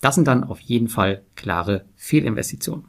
Das 0.00 0.16
sind 0.16 0.26
dann 0.26 0.44
auf 0.44 0.60
jeden 0.60 0.88
Fall 0.88 1.22
klare 1.36 1.84
Fehlinvestitionen. 1.94 2.84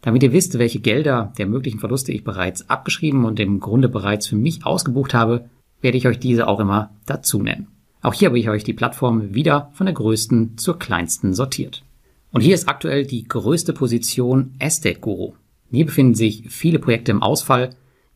Damit 0.00 0.22
ihr 0.22 0.32
wisst, 0.32 0.58
welche 0.58 0.80
Gelder 0.80 1.32
der 1.38 1.46
möglichen 1.46 1.78
Verluste 1.78 2.12
ich 2.12 2.24
bereits 2.24 2.68
abgeschrieben 2.68 3.24
und 3.24 3.38
im 3.38 3.60
Grunde 3.60 3.88
bereits 3.88 4.26
für 4.26 4.36
mich 4.36 4.64
ausgebucht 4.64 5.14
habe, 5.14 5.48
werde 5.82 5.98
ich 5.98 6.08
euch 6.08 6.18
diese 6.18 6.48
auch 6.48 6.60
immer 6.60 6.90
dazu 7.06 7.42
nennen. 7.42 7.68
Auch 8.00 8.14
hier 8.14 8.28
habe 8.28 8.38
ich 8.38 8.48
euch 8.48 8.64
die 8.64 8.72
Plattform 8.72 9.34
wieder 9.34 9.70
von 9.74 9.86
der 9.86 9.94
größten 9.94 10.56
zur 10.56 10.78
kleinsten 10.78 11.34
sortiert. 11.34 11.84
Und 12.32 12.40
hier 12.40 12.54
ist 12.54 12.68
aktuell 12.68 13.06
die 13.06 13.24
größte 13.24 13.72
Position 13.72 14.54
Estate 14.58 15.00
Guru. 15.00 15.34
Hier 15.70 15.86
befinden 15.86 16.14
sich 16.14 16.44
viele 16.48 16.78
Projekte 16.78 17.12
im 17.12 17.22
Ausfall. 17.22 17.70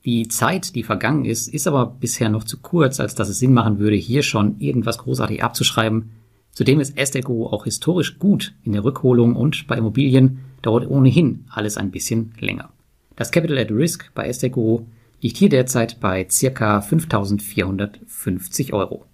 Die 0.04 0.28
Zeit, 0.28 0.74
die 0.74 0.82
vergangen 0.82 1.24
ist, 1.24 1.48
ist 1.48 1.66
aber 1.66 1.86
bisher 1.86 2.28
noch 2.28 2.44
zu 2.44 2.58
kurz, 2.58 3.00
als 3.00 3.14
dass 3.14 3.28
es 3.28 3.38
Sinn 3.38 3.52
machen 3.52 3.78
würde, 3.78 3.96
hier 3.96 4.22
schon 4.22 4.58
irgendwas 4.60 4.98
großartig 4.98 5.42
abzuschreiben. 5.42 6.10
Zudem 6.52 6.80
ist 6.80 6.96
Esteco 6.96 7.46
auch 7.48 7.64
historisch 7.64 8.18
gut 8.18 8.54
in 8.64 8.72
der 8.72 8.84
Rückholung 8.84 9.36
und 9.36 9.66
bei 9.66 9.76
Immobilien 9.76 10.40
dauert 10.62 10.88
ohnehin 10.88 11.44
alles 11.50 11.76
ein 11.76 11.90
bisschen 11.90 12.32
länger. 12.40 12.70
Das 13.16 13.30
Capital 13.32 13.58
at 13.58 13.70
Risk 13.70 14.12
bei 14.14 14.26
Esteco 14.28 14.86
liegt 15.20 15.36
hier 15.36 15.48
derzeit 15.48 16.00
bei 16.00 16.26
circa 16.30 16.78
5.450 16.78 18.72
Euro. 18.72 19.04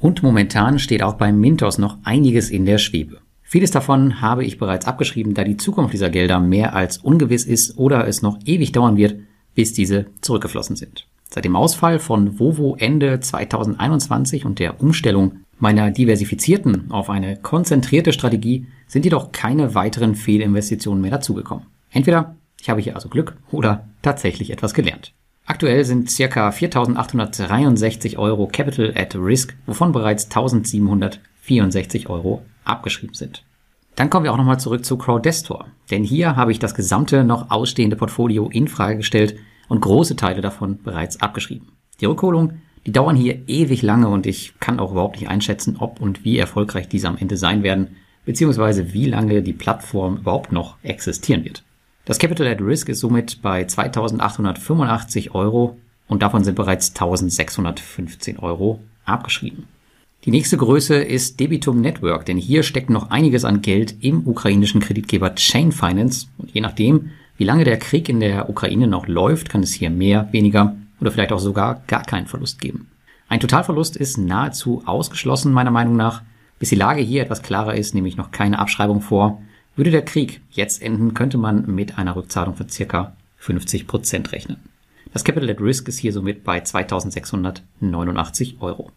Und 0.00 0.22
momentan 0.22 0.78
steht 0.78 1.02
auch 1.02 1.14
bei 1.14 1.32
Mintos 1.32 1.78
noch 1.78 1.98
einiges 2.04 2.50
in 2.50 2.66
der 2.66 2.78
Schwebe. 2.78 3.18
Vieles 3.42 3.70
davon 3.70 4.20
habe 4.20 4.44
ich 4.44 4.58
bereits 4.58 4.86
abgeschrieben, 4.86 5.34
da 5.34 5.44
die 5.44 5.56
Zukunft 5.56 5.92
dieser 5.92 6.10
Gelder 6.10 6.40
mehr 6.40 6.74
als 6.74 6.98
ungewiss 6.98 7.44
ist 7.44 7.78
oder 7.78 8.08
es 8.08 8.20
noch 8.20 8.38
ewig 8.44 8.72
dauern 8.72 8.96
wird, 8.96 9.16
bis 9.54 9.72
diese 9.72 10.06
zurückgeflossen 10.20 10.76
sind. 10.76 11.06
Seit 11.30 11.44
dem 11.44 11.56
Ausfall 11.56 11.98
von 11.98 12.38
Vovo 12.38 12.76
Ende 12.78 13.18
2021 13.20 14.44
und 14.44 14.58
der 14.58 14.80
Umstellung 14.80 15.40
meiner 15.58 15.90
diversifizierten 15.90 16.90
auf 16.90 17.10
eine 17.10 17.36
konzentrierte 17.36 18.12
Strategie 18.12 18.66
sind 18.86 19.04
jedoch 19.04 19.32
keine 19.32 19.74
weiteren 19.74 20.14
Fehlinvestitionen 20.14 21.00
mehr 21.00 21.10
dazugekommen. 21.10 21.66
Entweder 21.90 22.36
ich 22.60 22.70
habe 22.70 22.80
hier 22.80 22.94
also 22.94 23.08
Glück 23.08 23.36
oder 23.50 23.88
tatsächlich 24.02 24.50
etwas 24.50 24.74
gelernt. 24.74 25.12
Aktuell 25.46 25.84
sind 25.84 26.10
circa 26.10 26.48
4.863 26.48 28.16
Euro 28.16 28.46
Capital 28.46 28.94
at 28.96 29.14
Risk, 29.14 29.54
wovon 29.66 29.92
bereits 29.92 30.30
1.764 30.30 32.06
Euro 32.08 32.42
abgeschrieben 32.64 33.14
sind. 33.14 33.44
Dann 33.96 34.10
kommen 34.10 34.24
wir 34.24 34.32
auch 34.32 34.38
nochmal 34.38 34.58
zurück 34.58 34.84
zu 34.84 34.96
Crowdestor, 34.96 35.66
denn 35.90 36.02
hier 36.02 36.34
habe 36.34 36.50
ich 36.50 36.58
das 36.58 36.74
gesamte 36.74 37.22
noch 37.22 37.50
ausstehende 37.50 37.96
Portfolio 37.96 38.48
in 38.48 38.66
Frage 38.66 38.96
gestellt 38.98 39.36
und 39.68 39.80
große 39.80 40.16
Teile 40.16 40.40
davon 40.40 40.82
bereits 40.82 41.20
abgeschrieben. 41.20 41.68
Die 42.00 42.06
Rückholung, 42.06 42.54
die 42.86 42.92
dauern 42.92 43.16
hier 43.16 43.48
ewig 43.48 43.82
lange 43.82 44.08
und 44.08 44.26
ich 44.26 44.58
kann 44.58 44.80
auch 44.80 44.92
überhaupt 44.92 45.20
nicht 45.20 45.28
einschätzen, 45.28 45.76
ob 45.78 46.00
und 46.00 46.24
wie 46.24 46.38
erfolgreich 46.38 46.88
diese 46.88 47.08
am 47.08 47.16
Ende 47.16 47.36
sein 47.36 47.62
werden, 47.62 47.96
beziehungsweise 48.24 48.92
wie 48.92 49.06
lange 49.06 49.42
die 49.42 49.52
Plattform 49.52 50.18
überhaupt 50.18 50.50
noch 50.50 50.76
existieren 50.82 51.44
wird. 51.44 51.62
Das 52.04 52.18
Capital 52.18 52.48
at 52.48 52.60
Risk 52.60 52.88
ist 52.88 53.00
somit 53.00 53.42
bei 53.42 53.64
2885 53.64 55.34
Euro 55.34 55.78
und 56.08 56.22
davon 56.22 56.44
sind 56.44 56.56
bereits 56.56 56.90
1615 56.90 58.38
Euro 58.38 58.80
abgeschrieben. 59.04 59.68
Die 60.24 60.30
nächste 60.30 60.56
Größe 60.56 60.96
ist 60.96 61.38
Debitum 61.38 61.80
Network, 61.80 62.24
denn 62.24 62.38
hier 62.38 62.62
steckt 62.62 62.88
noch 62.88 63.10
einiges 63.10 63.44
an 63.44 63.60
Geld 63.60 63.96
im 64.00 64.26
ukrainischen 64.26 64.80
Kreditgeber 64.80 65.34
Chain 65.34 65.70
Finance 65.70 66.28
und 66.38 66.50
je 66.52 66.60
nachdem, 66.60 67.10
wie 67.36 67.44
lange 67.44 67.64
der 67.64 67.78
Krieg 67.78 68.08
in 68.08 68.20
der 68.20 68.48
Ukraine 68.48 68.86
noch 68.86 69.06
läuft, 69.06 69.50
kann 69.50 69.62
es 69.62 69.74
hier 69.74 69.90
mehr, 69.90 70.28
weniger 70.32 70.76
oder 71.00 71.10
vielleicht 71.10 71.32
auch 71.32 71.38
sogar 71.38 71.82
gar 71.86 72.04
keinen 72.04 72.26
Verlust 72.26 72.60
geben. 72.60 72.88
Ein 73.28 73.40
Totalverlust 73.40 73.96
ist 73.96 74.16
nahezu 74.16 74.82
ausgeschlossen 74.86 75.52
meiner 75.52 75.70
Meinung 75.70 75.96
nach, 75.96 76.22
bis 76.58 76.70
die 76.70 76.76
Lage 76.76 77.02
hier 77.02 77.22
etwas 77.22 77.42
klarer 77.42 77.74
ist, 77.74 77.94
nämlich 77.94 78.16
noch 78.16 78.30
keine 78.30 78.58
Abschreibung 78.58 79.02
vor 79.02 79.40
würde 79.76 79.90
der 79.90 80.04
Krieg 80.04 80.40
jetzt 80.50 80.82
enden, 80.82 81.14
könnte 81.14 81.38
man 81.38 81.66
mit 81.66 81.98
einer 81.98 82.14
Rückzahlung 82.16 82.54
von 82.54 82.68
circa 82.68 83.16
50 83.38 83.86
Prozent 83.86 84.32
rechnen. 84.32 84.58
Das 85.12 85.24
Capital 85.24 85.50
at 85.50 85.60
Risk 85.60 85.88
ist 85.88 85.98
hier 85.98 86.12
somit 86.12 86.44
bei 86.44 86.60
2689 86.60 88.58
Euro. 88.60 88.90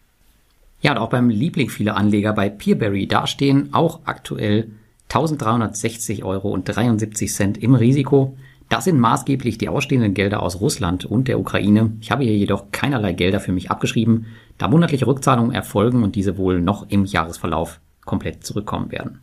Ja, 0.80 0.92
und 0.92 0.98
auch 0.98 1.10
beim 1.10 1.28
Liebling 1.28 1.70
vieler 1.70 1.96
Anleger 1.96 2.32
bei 2.32 2.48
Peerberry, 2.48 3.06
da 3.06 3.26
stehen 3.26 3.70
auch 3.72 4.00
aktuell 4.04 4.70
1360 5.08 6.24
Euro 6.24 6.50
und 6.50 6.64
73 6.64 7.32
Cent 7.32 7.58
im 7.58 7.74
Risiko. 7.74 8.36
Das 8.68 8.84
sind 8.84 9.00
maßgeblich 9.00 9.56
die 9.56 9.70
ausstehenden 9.70 10.12
Gelder 10.12 10.42
aus 10.42 10.60
Russland 10.60 11.06
und 11.06 11.26
der 11.26 11.40
Ukraine. 11.40 11.92
Ich 12.00 12.10
habe 12.10 12.24
hier 12.24 12.36
jedoch 12.36 12.70
keinerlei 12.70 13.14
Gelder 13.14 13.40
für 13.40 13.52
mich 13.52 13.70
abgeschrieben, 13.70 14.26
da 14.58 14.68
monatliche 14.68 15.06
Rückzahlungen 15.06 15.54
erfolgen 15.54 16.02
und 16.02 16.14
diese 16.14 16.36
wohl 16.36 16.60
noch 16.60 16.88
im 16.90 17.06
Jahresverlauf 17.06 17.80
komplett 18.04 18.44
zurückkommen 18.44 18.92
werden. 18.92 19.20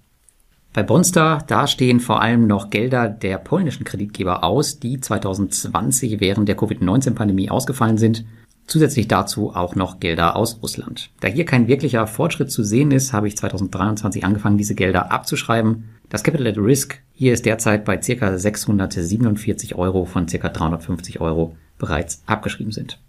Bei 0.73 0.83
Bonstar, 0.83 1.43
da 1.47 1.67
stehen 1.67 2.01
vor 2.01 2.21
allem 2.21 2.47
noch 2.47 2.69
Gelder 2.69 3.07
der 3.07 3.37
polnischen 3.37 3.85
Kreditgeber 3.85 4.43
aus, 4.43 4.79
die 4.79 4.99
2020 4.99 6.19
während 6.19 6.49
der 6.49 6.57
Covid-19-Pandemie 6.57 7.49
ausgefallen 7.49 7.97
sind. 7.97 8.25
Zusätzlich 8.67 9.07
dazu 9.07 9.55
auch 9.55 9.75
noch 9.75 9.99
Gelder 9.99 10.35
aus 10.35 10.59
Russland. 10.61 11.11
Da 11.19 11.27
hier 11.27 11.45
kein 11.45 11.67
wirklicher 11.67 12.07
Fortschritt 12.07 12.51
zu 12.51 12.63
sehen 12.63 12.91
ist, 12.91 13.13
habe 13.13 13.27
ich 13.27 13.37
2023 13.37 14.25
angefangen, 14.25 14.57
diese 14.57 14.75
Gelder 14.75 15.11
abzuschreiben. 15.11 15.89
Das 16.09 16.23
Capital 16.23 16.47
at 16.47 16.57
Risk 16.57 16.99
hier 17.13 17.33
ist 17.33 17.45
derzeit 17.45 17.85
bei 17.85 17.97
ca. 17.97 18.37
647 18.37 19.75
Euro 19.75 20.05
von 20.05 20.25
ca. 20.25 20.49
350 20.49 21.21
Euro 21.21 21.55
bereits 21.77 22.23
abgeschrieben 22.25 22.71
sind. 22.71 22.99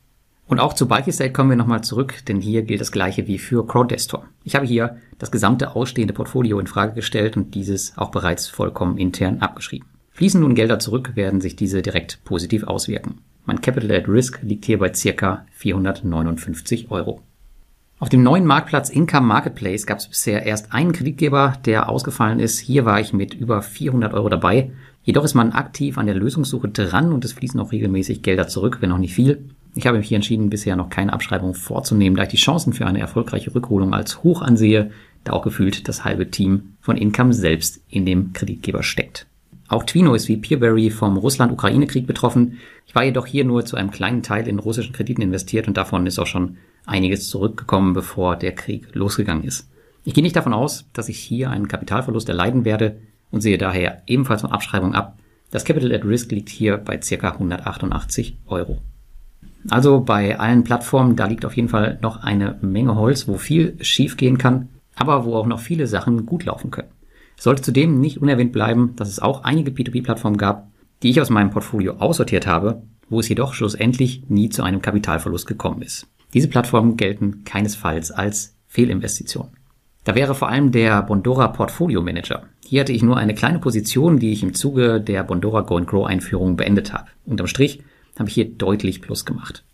Und 0.47 0.61
auch 0.61 0.75
zu 0.75 0.87
Bulky 0.87 1.11
State 1.11 1.33
kommen 1.33 1.51
wir 1.51 1.57
nochmal 1.57 1.83
zurück, 1.83 2.25
denn 2.29 2.41
hier 2.41 2.63
gilt 2.63 2.81
das 2.81 2.93
gleiche 2.93 3.27
wie 3.27 3.39
für 3.39 3.67
Crowdestor. 3.67 4.29
Ich 4.45 4.55
habe 4.55 4.67
hier 4.67 4.99
das 5.19 5.33
gesamte 5.33 5.75
ausstehende 5.75 6.15
Portfolio 6.15 6.61
in 6.61 6.69
Frage 6.69 6.95
gestellt 6.95 7.37
und 7.37 7.55
dieses 7.55 7.99
auch 7.99 8.13
bereits 8.13 8.47
vollkommen 8.47 8.97
intern 8.97 9.41
abgeschrieben. 9.41 9.89
Fließen 10.13 10.41
nun 10.41 10.55
Gelder 10.55 10.79
zurück, 10.79 11.13
werden 11.17 11.41
sich 11.41 11.57
diese 11.57 11.83
direkt 11.83 12.25
positiv 12.25 12.65
auswirken. 12.65 13.19
Mein 13.47 13.61
Capital 13.61 13.93
at 13.93 14.09
Risk 14.09 14.41
liegt 14.43 14.65
hier 14.65 14.81
bei 14.81 14.93
circa 14.93 15.47
459 15.53 16.91
Euro. 16.91 17.23
Auf 18.00 18.09
dem 18.09 18.25
neuen 18.25 18.45
Marktplatz 18.45 18.91
Income 18.91 19.25
Marketplace 19.25 19.87
gab 19.87 19.99
es 19.99 20.09
bisher 20.09 20.45
erst 20.45 20.73
einen 20.73 20.91
Kreditgeber, 20.91 21.55
der 21.65 21.88
ausgefallen 21.88 22.41
ist. 22.41 22.59
Hier 22.59 22.85
war 22.85 23.00
ich 23.00 23.12
mit 23.12 23.35
über 23.35 23.62
400 23.62 24.15
Euro 24.15 24.29
dabei. 24.29 24.73
Jedoch 25.05 25.23
ist 25.23 25.35
man 25.35 25.53
aktiv 25.53 25.97
an 25.97 26.07
der 26.07 26.17
Lösungssuche 26.17 26.69
dran 26.69 27.12
und 27.12 27.25
es 27.25 27.35
fließen 27.35 27.61
auch 27.61 27.71
regelmäßig 27.71 28.23
Gelder 28.23 28.49
zurück, 28.49 28.79
wenn 28.81 28.91
auch 28.91 28.99
nicht 28.99 29.15
viel. 29.15 29.49
Ich 29.76 29.87
habe 29.87 29.99
mich 29.99 30.09
hier 30.09 30.17
entschieden, 30.17 30.50
bisher 30.50 30.75
noch 30.75 30.91
keine 30.91 31.12
Abschreibung 31.12 31.55
vorzunehmen, 31.55 32.17
da 32.17 32.25
ich 32.25 32.31
die 32.31 32.37
Chancen 32.37 32.73
für 32.73 32.87
eine 32.87 32.99
erfolgreiche 32.99 33.55
Rückholung 33.55 33.95
als 33.95 34.25
hoch 34.25 34.43
ansehe, 34.43 34.91
da 35.23 35.35
auch 35.35 35.43
gefühlt 35.43 35.87
das 35.87 36.05
halbe 36.05 36.33
Team 36.33 36.75
von 36.81 36.97
Income 36.97 37.33
selbst 37.33 37.81
in 37.88 38.05
dem 38.05 38.33
Kreditgeber 38.33 38.83
steckt. 38.83 39.29
Auch 39.69 39.85
Twino 39.85 40.15
ist 40.15 40.29
wie 40.29 40.37
Peerberry 40.37 40.91
vom 40.91 41.17
Russland-Ukraine-Krieg 41.17 42.07
betroffen. 42.07 42.59
Ich 42.87 42.95
war 42.95 43.05
jedoch 43.05 43.27
hier 43.27 43.45
nur 43.45 43.65
zu 43.65 43.77
einem 43.77 43.91
kleinen 43.91 44.23
Teil 44.23 44.47
in 44.47 44.59
russischen 44.59 44.93
Krediten 44.93 45.23
investiert 45.23 45.67
und 45.67 45.77
davon 45.77 46.07
ist 46.07 46.19
auch 46.19 46.27
schon 46.27 46.59
einiges 46.85 47.29
zurückgekommen, 47.29 47.93
bevor 47.93 48.37
der 48.37 48.55
Krieg 48.55 48.95
losgegangen 48.95 49.45
ist. 49.45 49.69
Ich 50.05 50.15
gehe 50.15 50.23
nicht 50.23 50.37
davon 50.37 50.53
aus, 50.53 50.87
dass 50.93 51.09
ich 51.09 51.19
hier 51.19 51.51
einen 51.51 51.67
Kapitalverlust 51.67 52.29
erleiden 52.29 52.65
werde 52.65 52.99
und 53.33 53.41
sehe 53.41 53.59
daher 53.59 54.03
ebenfalls 54.07 54.43
von 54.43 54.53
Abschreibung 54.53 54.95
ab. 54.95 55.19
Das 55.51 55.65
Capital 55.65 55.93
at 55.93 56.05
Risk 56.05 56.31
liegt 56.31 56.49
hier 56.49 56.77
bei 56.77 56.97
ca. 56.97 57.31
188 57.31 58.37
Euro. 58.47 58.79
Also 59.69 60.01
bei 60.01 60.39
allen 60.39 60.63
Plattformen, 60.63 61.17
da 61.17 61.27
liegt 61.27 61.45
auf 61.45 61.57
jeden 61.57 61.69
Fall 61.69 61.99
noch 62.03 62.23
eine 62.23 62.57
Menge 62.61 62.95
Holz, 62.95 63.27
wo 63.27 63.37
viel 63.37 63.77
schief 63.81 64.17
gehen 64.17 64.39
kann, 64.39 64.69
aber 64.95 65.25
wo 65.25 65.35
auch 65.35 65.47
noch 65.47 65.59
viele 65.59 65.89
Sachen 65.89 66.25
gut 66.25 66.45
laufen 66.45 66.71
können. 66.71 66.89
Sollte 67.38 67.62
zudem 67.62 68.00
nicht 68.00 68.21
unerwähnt 68.21 68.52
bleiben, 68.52 68.95
dass 68.97 69.09
es 69.09 69.21
auch 69.21 69.45
einige 69.45 69.71
P2P-Plattformen 69.71 70.38
gab, 70.38 70.69
die 71.02 71.11
ich 71.11 71.21
aus 71.21 71.31
meinem 71.31 71.50
Portfolio 71.50 71.95
aussortiert 71.99 72.47
habe, 72.47 72.83
wo 73.09 73.21
es 73.21 73.28
jedoch 73.28 73.55
schlussendlich 73.55 74.23
nie 74.28 74.49
zu 74.49 74.62
einem 74.62 74.83
Kapitalverlust 74.83 75.47
gekommen 75.47 75.83
ist. 75.83 76.09
Diese 76.35 76.49
Plattformen 76.49 76.97
gelten 76.97 77.45
keinesfalls 77.45 78.11
als 78.11 78.57
Fehlinvestition. 78.66 79.49
Da 80.05 80.14
wäre 80.14 80.35
vor 80.35 80.49
allem 80.49 80.73
der 80.73 81.02
Bondora 81.02 81.49
Portfolio 81.49 82.00
Manager. 82.00 82.45
Hier 82.64 82.81
hatte 82.81 82.93
ich 82.93 83.02
nur 83.02 83.16
eine 83.16 83.35
kleine 83.35 83.59
Position, 83.59 84.19
die 84.19 84.33
ich 84.33 84.43
im 84.43 84.55
Zuge 84.55 85.00
der 85.00 85.25
Bondora 85.25 85.62
Go 85.62 85.76
and 85.76 85.87
Grow 85.87 86.07
Einführung 86.07 86.57
beendet 86.57 86.93
habe. 86.93 87.07
Unterm 87.25 87.47
Strich 87.47 87.83
habe 88.19 88.28
ich 88.28 88.35
hier 88.35 88.49
deutlich 88.49 89.02
Plus 89.02 89.25
gemacht. 89.25 89.64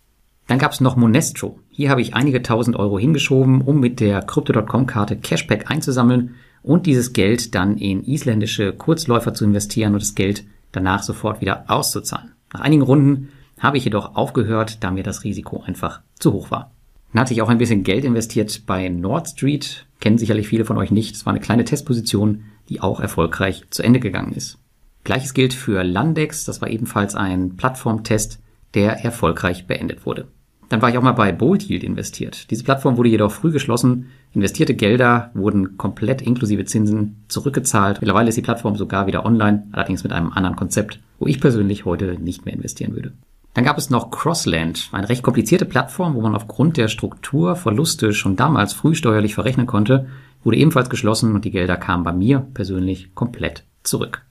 Dann 0.47 0.59
gab 0.59 0.71
es 0.71 0.81
noch 0.81 0.95
Monestro. 0.95 1.59
Hier 1.69 1.89
habe 1.89 2.01
ich 2.01 2.15
einige 2.15 2.41
tausend 2.41 2.75
Euro 2.75 2.99
hingeschoben, 2.99 3.61
um 3.61 3.79
mit 3.79 3.99
der 3.99 4.21
Crypto.com-Karte 4.21 5.17
Cashback 5.17 5.71
einzusammeln 5.71 6.35
und 6.63 6.85
dieses 6.85 7.13
Geld 7.13 7.53
dann 7.53 7.77
in 7.77 8.03
isländische 8.03 8.73
Kurzläufer 8.73 9.33
zu 9.33 9.45
investieren 9.45 9.93
und 9.93 10.01
das 10.01 10.15
Geld 10.15 10.45
danach 10.71 11.03
sofort 11.03 11.41
wieder 11.41 11.65
auszuzahlen. 11.67 12.31
Nach 12.53 12.61
einigen 12.61 12.81
Runden 12.81 13.29
habe 13.59 13.77
ich 13.77 13.85
jedoch 13.85 14.15
aufgehört, 14.15 14.83
da 14.83 14.91
mir 14.91 15.03
das 15.03 15.23
Risiko 15.23 15.61
einfach 15.61 16.01
zu 16.17 16.33
hoch 16.33 16.51
war. 16.51 16.71
Dann 17.11 17.21
hatte 17.21 17.33
ich 17.33 17.41
auch 17.41 17.49
ein 17.49 17.59
bisschen 17.59 17.83
Geld 17.83 18.05
investiert 18.05 18.63
bei 18.65 18.89
Nord 18.89 19.29
Street, 19.29 19.85
kennen 19.99 20.17
sicherlich 20.17 20.47
viele 20.47 20.65
von 20.65 20.77
euch 20.77 20.89
nicht. 20.89 21.15
Es 21.15 21.25
war 21.25 21.33
eine 21.33 21.39
kleine 21.39 21.63
Testposition, 21.63 22.45
die 22.69 22.81
auch 22.81 22.99
erfolgreich 22.99 23.65
zu 23.69 23.83
Ende 23.83 23.99
gegangen 23.99 24.33
ist. 24.33 24.57
Gleiches 25.03 25.33
gilt 25.33 25.53
für 25.53 25.83
Landex, 25.83 26.45
das 26.45 26.61
war 26.61 26.69
ebenfalls 26.69 27.13
ein 27.13 27.57
Plattformtest, 27.57 28.39
der 28.73 29.03
erfolgreich 29.03 29.67
beendet 29.67 30.05
wurde. 30.05 30.27
Dann 30.69 30.81
war 30.81 30.89
ich 30.89 30.97
auch 30.97 31.03
mal 31.03 31.11
bei 31.11 31.31
Bold 31.31 31.63
Yield 31.69 31.83
investiert. 31.83 32.49
Diese 32.49 32.63
Plattform 32.63 32.97
wurde 32.97 33.09
jedoch 33.09 33.31
früh 33.31 33.51
geschlossen. 33.51 34.09
Investierte 34.33 34.73
Gelder 34.73 35.29
wurden 35.35 35.77
komplett 35.77 36.21
inklusive 36.21 36.65
Zinsen 36.65 37.23
zurückgezahlt. 37.27 38.01
Mittlerweile 38.01 38.29
ist 38.29 38.37
die 38.37 38.41
Plattform 38.41 38.75
sogar 38.75 39.05
wieder 39.05 39.25
online, 39.25 39.67
allerdings 39.71 40.03
mit 40.03 40.11
einem 40.11 40.31
anderen 40.31 40.55
Konzept, 40.55 40.99
wo 41.19 41.27
ich 41.27 41.39
persönlich 41.39 41.85
heute 41.85 42.17
nicht 42.19 42.45
mehr 42.45 42.55
investieren 42.55 42.95
würde. 42.95 43.13
Dann 43.53 43.63
gab 43.63 43.77
es 43.77 43.91
noch 43.91 44.09
Crossland, 44.09 44.89
eine 44.91 45.09
recht 45.09 45.21
komplizierte 45.21 45.65
Plattform, 45.65 46.15
wo 46.15 46.21
man 46.21 46.35
aufgrund 46.35 46.77
der 46.77 46.87
Struktur 46.87 47.55
Verluste 47.55 48.13
schon 48.13 48.35
damals 48.35 48.73
früh 48.73 48.95
steuerlich 48.95 49.35
verrechnen 49.35 49.67
konnte, 49.67 50.07
wurde 50.43 50.57
ebenfalls 50.57 50.89
geschlossen 50.89 51.35
und 51.35 51.45
die 51.45 51.51
Gelder 51.51 51.77
kamen 51.77 52.03
bei 52.03 52.11
mir 52.11 52.47
persönlich 52.55 53.13
komplett 53.13 53.63
zurück. 53.83 54.23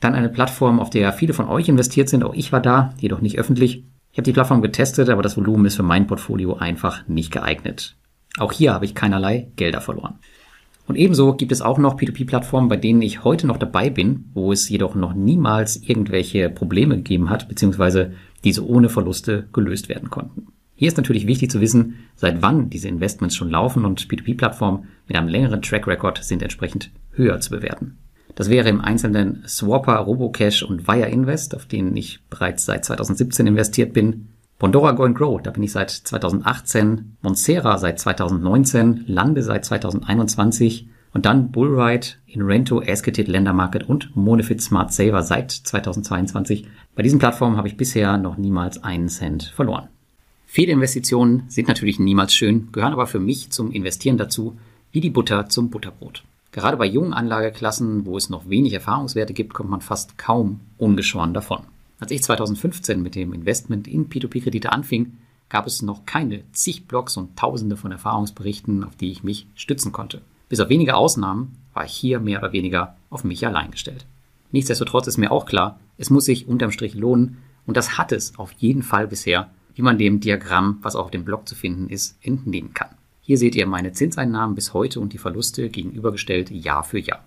Dann 0.00 0.14
eine 0.14 0.28
Plattform, 0.28 0.78
auf 0.78 0.90
der 0.90 1.14
viele 1.14 1.32
von 1.32 1.48
euch 1.48 1.70
investiert 1.70 2.10
sind. 2.10 2.22
Auch 2.22 2.34
ich 2.34 2.52
war 2.52 2.60
da, 2.60 2.92
jedoch 3.00 3.22
nicht 3.22 3.38
öffentlich. 3.38 3.84
Ich 4.12 4.18
habe 4.18 4.24
die 4.24 4.32
Plattform 4.32 4.60
getestet, 4.60 5.08
aber 5.08 5.22
das 5.22 5.38
Volumen 5.38 5.64
ist 5.64 5.76
für 5.76 5.82
mein 5.82 6.06
Portfolio 6.06 6.56
einfach 6.56 7.08
nicht 7.08 7.32
geeignet. 7.32 7.96
Auch 8.38 8.52
hier 8.52 8.72
habe 8.74 8.84
ich 8.84 8.94
keinerlei 8.94 9.48
Gelder 9.56 9.80
verloren. 9.80 10.18
Und 10.86 10.96
ebenso 10.96 11.34
gibt 11.34 11.52
es 11.52 11.62
auch 11.62 11.78
noch 11.78 11.96
P2P-Plattformen, 11.96 12.68
bei 12.68 12.76
denen 12.76 13.02
ich 13.02 13.24
heute 13.24 13.46
noch 13.46 13.56
dabei 13.56 13.90
bin, 13.90 14.26
wo 14.34 14.52
es 14.52 14.68
jedoch 14.68 14.94
noch 14.94 15.14
niemals 15.14 15.76
irgendwelche 15.82 16.48
Probleme 16.48 16.96
gegeben 16.96 17.28
hat, 17.28 17.48
beziehungsweise 17.48 18.12
diese 18.44 18.66
ohne 18.66 18.88
Verluste 18.88 19.48
gelöst 19.52 19.88
werden 19.88 20.10
konnten. 20.10 20.46
Hier 20.76 20.88
ist 20.88 20.96
natürlich 20.96 21.26
wichtig 21.26 21.50
zu 21.50 21.60
wissen, 21.60 22.04
seit 22.14 22.42
wann 22.42 22.70
diese 22.70 22.88
Investments 22.88 23.34
schon 23.34 23.50
laufen 23.50 23.84
und 23.84 24.06
P2P-Plattformen 24.06 24.86
mit 25.08 25.16
einem 25.16 25.28
längeren 25.28 25.62
Track 25.62 25.86
Record 25.86 26.22
sind 26.22 26.42
entsprechend 26.42 26.90
höher 27.12 27.40
zu 27.40 27.50
bewerten. 27.50 27.98
Das 28.34 28.50
wäre 28.50 28.68
im 28.68 28.82
Einzelnen 28.82 29.42
Swapper, 29.48 29.96
Robocash 29.96 30.62
und 30.62 30.86
Wire 30.86 31.08
Invest, 31.08 31.54
auf 31.54 31.64
denen 31.64 31.96
ich 31.96 32.20
bereits 32.28 32.66
seit 32.66 32.84
2017 32.84 33.46
investiert 33.46 33.94
bin. 33.94 34.28
Bondora 34.58 34.92
Go 34.92 35.04
and 35.04 35.14
Grow, 35.14 35.38
da 35.42 35.50
bin 35.50 35.62
ich 35.62 35.72
seit 35.72 35.90
2018. 35.90 37.18
Monsera 37.20 37.76
seit 37.76 38.00
2019. 38.00 39.04
Lande 39.06 39.42
seit 39.42 39.66
2021. 39.66 40.88
Und 41.12 41.26
dann 41.26 41.50
Bullride, 41.50 42.06
Inrento, 42.26 42.80
Esketit, 42.80 43.28
Ländermarket 43.28 43.86
und 43.86 44.16
Monefit 44.16 44.62
Smart 44.62 44.94
Saver 44.94 45.22
seit 45.22 45.50
2022. 45.50 46.66
Bei 46.94 47.02
diesen 47.02 47.18
Plattformen 47.18 47.58
habe 47.58 47.68
ich 47.68 47.76
bisher 47.76 48.16
noch 48.16 48.38
niemals 48.38 48.82
einen 48.82 49.08
Cent 49.08 49.44
verloren. 49.44 49.88
Fehlinvestitionen 50.46 51.44
sind 51.48 51.68
natürlich 51.68 51.98
niemals 51.98 52.34
schön, 52.34 52.72
gehören 52.72 52.94
aber 52.94 53.06
für 53.06 53.20
mich 53.20 53.50
zum 53.50 53.72
Investieren 53.72 54.16
dazu, 54.16 54.56
wie 54.90 55.00
die 55.00 55.10
Butter 55.10 55.50
zum 55.50 55.68
Butterbrot. 55.68 56.22
Gerade 56.52 56.78
bei 56.78 56.86
jungen 56.86 57.12
Anlageklassen, 57.12 58.06
wo 58.06 58.16
es 58.16 58.30
noch 58.30 58.48
wenig 58.48 58.72
Erfahrungswerte 58.72 59.34
gibt, 59.34 59.52
kommt 59.52 59.68
man 59.68 59.82
fast 59.82 60.16
kaum 60.16 60.60
ungeschoren 60.78 61.34
davon. 61.34 61.64
Als 61.98 62.10
ich 62.10 62.22
2015 62.22 63.00
mit 63.00 63.14
dem 63.14 63.32
Investment 63.32 63.88
in 63.88 64.08
P2P-Kredite 64.08 64.70
anfing, 64.70 65.16
gab 65.48 65.66
es 65.66 65.82
noch 65.82 66.04
keine 66.04 66.42
zig 66.52 66.86
Blogs 66.86 67.16
und 67.16 67.36
tausende 67.36 67.76
von 67.76 67.92
Erfahrungsberichten, 67.92 68.84
auf 68.84 68.96
die 68.96 69.10
ich 69.10 69.22
mich 69.22 69.46
stützen 69.54 69.92
konnte. 69.92 70.20
Bis 70.48 70.60
auf 70.60 70.68
wenige 70.68 70.96
Ausnahmen 70.96 71.56
war 71.72 71.84
ich 71.84 71.92
hier 71.92 72.20
mehr 72.20 72.40
oder 72.40 72.52
weniger 72.52 72.96
auf 73.10 73.24
mich 73.24 73.46
allein 73.46 73.70
gestellt. 73.70 74.06
Nichtsdestotrotz 74.52 75.06
ist 75.06 75.16
mir 75.16 75.30
auch 75.32 75.46
klar, 75.46 75.80
es 75.96 76.10
muss 76.10 76.26
sich 76.26 76.46
unterm 76.46 76.70
Strich 76.70 76.94
lohnen 76.94 77.38
und 77.66 77.76
das 77.76 77.96
hat 77.98 78.12
es 78.12 78.38
auf 78.38 78.52
jeden 78.52 78.82
Fall 78.82 79.08
bisher, 79.08 79.50
wie 79.74 79.82
man 79.82 79.98
dem 79.98 80.20
Diagramm, 80.20 80.78
was 80.82 80.96
auf 80.96 81.10
dem 81.10 81.24
Blog 81.24 81.48
zu 81.48 81.54
finden 81.54 81.88
ist, 81.88 82.18
entnehmen 82.22 82.74
kann. 82.74 82.90
Hier 83.20 83.38
seht 83.38 83.56
ihr 83.56 83.66
meine 83.66 83.92
Zinseinnahmen 83.92 84.54
bis 84.54 84.72
heute 84.72 85.00
und 85.00 85.12
die 85.12 85.18
Verluste 85.18 85.68
gegenübergestellt 85.68 86.50
Jahr 86.50 86.84
für 86.84 86.98
Jahr. 86.98 87.24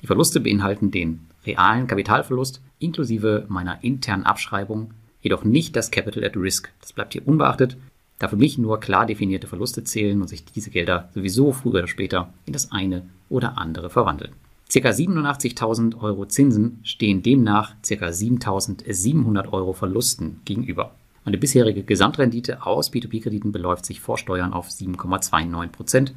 Die 0.00 0.06
Verluste 0.06 0.40
beinhalten 0.40 0.90
den 0.90 1.26
realen 1.46 1.86
Kapitalverlust 1.86 2.60
inklusive 2.78 3.46
meiner 3.48 3.82
internen 3.82 4.24
Abschreibung, 4.24 4.92
jedoch 5.20 5.44
nicht 5.44 5.76
das 5.76 5.90
Capital 5.90 6.24
at 6.24 6.36
Risk. 6.36 6.70
Das 6.80 6.92
bleibt 6.92 7.12
hier 7.12 7.26
unbeachtet, 7.26 7.76
da 8.18 8.28
für 8.28 8.36
mich 8.36 8.58
nur 8.58 8.80
klar 8.80 9.06
definierte 9.06 9.46
Verluste 9.46 9.84
zählen 9.84 10.20
und 10.20 10.28
sich 10.28 10.44
diese 10.44 10.70
Gelder 10.70 11.08
sowieso 11.14 11.52
früher 11.52 11.74
oder 11.74 11.88
später 11.88 12.32
in 12.46 12.52
das 12.52 12.70
eine 12.72 13.02
oder 13.28 13.58
andere 13.58 13.90
verwandeln. 13.90 14.32
Circa 14.70 14.88
87.000 14.88 16.00
Euro 16.00 16.26
Zinsen 16.26 16.80
stehen 16.82 17.22
demnach 17.22 17.74
circa 17.84 18.06
7.700 18.06 19.52
Euro 19.52 19.72
Verlusten 19.72 20.40
gegenüber. 20.44 20.94
Meine 21.24 21.38
bisherige 21.38 21.82
Gesamtrendite 21.82 22.64
aus 22.64 22.92
B2B-Krediten 22.92 23.52
beläuft 23.52 23.84
sich 23.84 24.00
vor 24.00 24.18
Steuern 24.18 24.52
auf 24.52 24.68
7,29 24.68 25.68
Prozent 25.68 26.14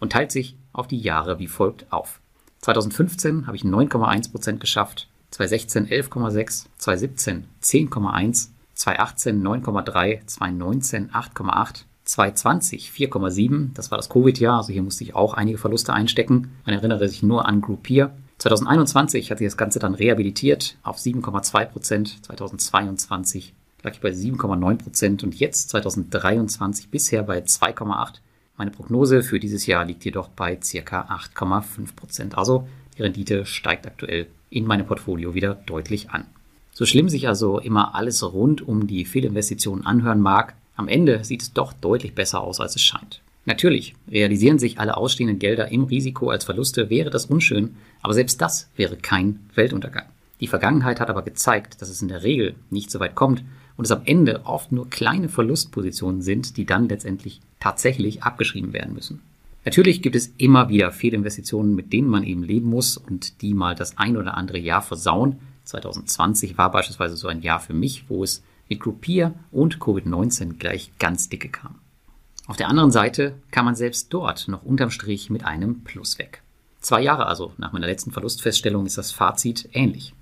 und 0.00 0.12
teilt 0.12 0.30
sich 0.30 0.54
auf 0.72 0.86
die 0.86 1.00
Jahre 1.00 1.38
wie 1.38 1.48
folgt 1.48 1.92
auf. 1.92 2.20
2015 2.62 3.46
habe 3.46 3.56
ich 3.56 3.62
9,1 3.62 4.30
Prozent 4.30 4.60
geschafft, 4.60 5.08
2016 5.30 5.88
11,6, 5.88 6.66
2017 6.78 7.44
10,1, 7.62 8.48
2018 8.74 9.42
9,3, 9.42 10.26
2019 10.26 11.10
8,8, 11.10 11.84
2020 12.04 12.90
4,7, 12.90 13.74
das 13.74 13.90
war 13.90 13.98
das 13.98 14.08
Covid-Jahr, 14.08 14.58
also 14.58 14.72
hier 14.72 14.82
musste 14.82 15.04
ich 15.04 15.14
auch 15.14 15.34
einige 15.34 15.58
Verluste 15.58 15.92
einstecken. 15.92 16.56
Man 16.64 16.74
erinnere 16.74 17.08
sich 17.08 17.22
nur 17.22 17.46
an 17.46 17.60
Groupier. 17.60 18.12
2021 18.38 19.30
hat 19.30 19.38
sich 19.38 19.46
das 19.46 19.56
Ganze 19.56 19.78
dann 19.78 19.94
rehabilitiert 19.94 20.76
auf 20.82 20.96
7,2 20.96 21.64
Prozent, 21.66 22.24
2022 22.24 23.54
lag 23.82 23.92
ich 23.92 24.00
bei 24.00 24.10
7,9 24.10 24.76
Prozent 24.76 25.22
und 25.22 25.34
jetzt 25.38 25.70
2023 25.70 26.90
bisher 26.90 27.22
bei 27.22 27.40
2,8. 27.40 28.14
Meine 28.58 28.72
Prognose 28.72 29.22
für 29.22 29.38
dieses 29.38 29.66
Jahr 29.66 29.84
liegt 29.84 30.04
jedoch 30.04 30.28
bei 30.28 30.58
circa 30.60 31.02
8,5 31.02 31.94
Prozent. 31.94 32.36
Also 32.36 32.66
die 32.96 33.02
Rendite 33.02 33.46
steigt 33.46 33.86
aktuell 33.86 34.26
in 34.50 34.66
meinem 34.66 34.84
Portfolio 34.84 35.32
wieder 35.32 35.54
deutlich 35.54 36.10
an. 36.10 36.24
So 36.72 36.84
schlimm 36.84 37.08
sich 37.08 37.28
also 37.28 37.60
immer 37.60 37.94
alles 37.94 38.20
rund 38.22 38.66
um 38.66 38.88
die 38.88 39.04
Fehlinvestitionen 39.04 39.86
anhören 39.86 40.20
mag, 40.20 40.54
am 40.74 40.88
Ende 40.88 41.22
sieht 41.22 41.42
es 41.42 41.52
doch 41.52 41.72
deutlich 41.72 42.14
besser 42.14 42.40
aus, 42.40 42.60
als 42.60 42.74
es 42.74 42.82
scheint. 42.82 43.20
Natürlich, 43.44 43.94
realisieren 44.10 44.58
sich 44.58 44.78
alle 44.78 44.96
ausstehenden 44.96 45.38
Gelder 45.38 45.68
im 45.68 45.84
Risiko 45.84 46.30
als 46.30 46.44
Verluste, 46.44 46.90
wäre 46.90 47.10
das 47.10 47.26
unschön, 47.26 47.76
aber 48.02 48.14
selbst 48.14 48.40
das 48.40 48.68
wäre 48.76 48.96
kein 48.96 49.40
Weltuntergang. 49.54 50.06
Die 50.40 50.46
Vergangenheit 50.46 51.00
hat 51.00 51.10
aber 51.10 51.22
gezeigt, 51.22 51.80
dass 51.82 51.88
es 51.88 52.02
in 52.02 52.08
der 52.08 52.22
Regel 52.22 52.54
nicht 52.70 52.90
so 52.90 53.00
weit 53.00 53.14
kommt 53.14 53.44
und 53.76 53.84
es 53.84 53.90
am 53.90 54.02
Ende 54.04 54.44
oft 54.44 54.72
nur 54.72 54.88
kleine 54.88 55.28
Verlustpositionen 55.28 56.22
sind, 56.22 56.56
die 56.56 56.64
dann 56.64 56.88
letztendlich 56.88 57.40
tatsächlich 57.60 58.22
abgeschrieben 58.22 58.72
werden 58.72 58.94
müssen. 58.94 59.20
Natürlich 59.64 60.00
gibt 60.00 60.16
es 60.16 60.32
immer 60.38 60.68
wieder 60.68 60.92
Fehlinvestitionen, 60.92 61.74
mit 61.74 61.92
denen 61.92 62.08
man 62.08 62.24
eben 62.24 62.42
leben 62.42 62.70
muss 62.70 62.96
und 62.96 63.42
die 63.42 63.54
mal 63.54 63.74
das 63.74 63.98
ein 63.98 64.16
oder 64.16 64.36
andere 64.36 64.58
Jahr 64.58 64.82
versauen. 64.82 65.38
2020 65.64 66.56
war 66.56 66.70
beispielsweise 66.70 67.16
so 67.16 67.28
ein 67.28 67.42
Jahr 67.42 67.60
für 67.60 67.74
mich, 67.74 68.08
wo 68.08 68.22
es 68.22 68.42
mit 68.68 68.80
Groupier 68.80 69.34
und 69.50 69.78
Covid-19 69.78 70.54
gleich 70.58 70.92
ganz 70.98 71.28
dicke 71.28 71.48
kam. 71.48 71.76
Auf 72.46 72.56
der 72.56 72.68
anderen 72.68 72.90
Seite 72.90 73.34
kam 73.50 73.66
man 73.66 73.74
selbst 73.74 74.12
dort 74.12 74.48
noch 74.48 74.62
unterm 74.62 74.90
Strich 74.90 75.28
mit 75.28 75.44
einem 75.44 75.84
Plus 75.84 76.18
weg. 76.18 76.42
Zwei 76.80 77.02
Jahre 77.02 77.26
also 77.26 77.52
nach 77.58 77.72
meiner 77.72 77.86
letzten 77.86 78.12
Verlustfeststellung 78.12 78.86
ist 78.86 78.96
das 78.96 79.12
Fazit 79.12 79.68
ähnlich. 79.72 80.14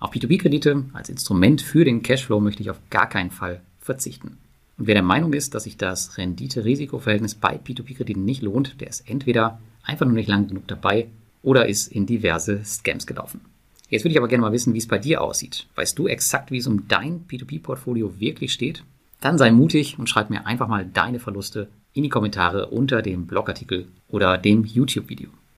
Auf 0.00 0.12
P2P-Kredite 0.12 0.84
als 0.94 1.10
Instrument 1.10 1.60
für 1.60 1.84
den 1.84 2.02
Cashflow 2.02 2.40
möchte 2.40 2.62
ich 2.62 2.70
auf 2.70 2.80
gar 2.88 3.06
keinen 3.06 3.30
Fall 3.30 3.60
verzichten. 3.80 4.38
Und 4.78 4.86
wer 4.86 4.94
der 4.94 5.02
Meinung 5.02 5.34
ist, 5.34 5.54
dass 5.54 5.64
sich 5.64 5.76
das 5.76 6.16
Rendite-Risiko-Verhältnis 6.16 7.34
bei 7.34 7.58
P2P-Krediten 7.58 8.24
nicht 8.24 8.40
lohnt, 8.40 8.80
der 8.80 8.88
ist 8.88 9.08
entweder 9.10 9.60
einfach 9.84 10.06
nur 10.06 10.14
nicht 10.14 10.28
lang 10.28 10.48
genug 10.48 10.66
dabei 10.68 11.08
oder 11.42 11.68
ist 11.68 11.88
in 11.88 12.06
diverse 12.06 12.64
Scams 12.64 13.06
gelaufen. 13.06 13.42
Jetzt 13.90 14.04
würde 14.04 14.12
ich 14.12 14.18
aber 14.18 14.28
gerne 14.28 14.40
mal 14.40 14.52
wissen, 14.52 14.72
wie 14.72 14.78
es 14.78 14.88
bei 14.88 14.98
dir 14.98 15.20
aussieht. 15.20 15.66
Weißt 15.74 15.98
du 15.98 16.06
exakt, 16.06 16.50
wie 16.50 16.58
es 16.58 16.66
um 16.66 16.88
dein 16.88 17.26
P2P-Portfolio 17.28 18.18
wirklich 18.18 18.54
steht? 18.54 18.84
Dann 19.20 19.36
sei 19.36 19.50
mutig 19.50 19.98
und 19.98 20.08
schreib 20.08 20.30
mir 20.30 20.46
einfach 20.46 20.68
mal 20.68 20.86
deine 20.86 21.20
Verluste 21.20 21.68
in 21.92 22.04
die 22.04 22.08
Kommentare 22.08 22.68
unter 22.68 23.02
dem 23.02 23.26
Blogartikel 23.26 23.88
oder 24.08 24.38
dem 24.38 24.64
YouTube-Video. 24.64 25.28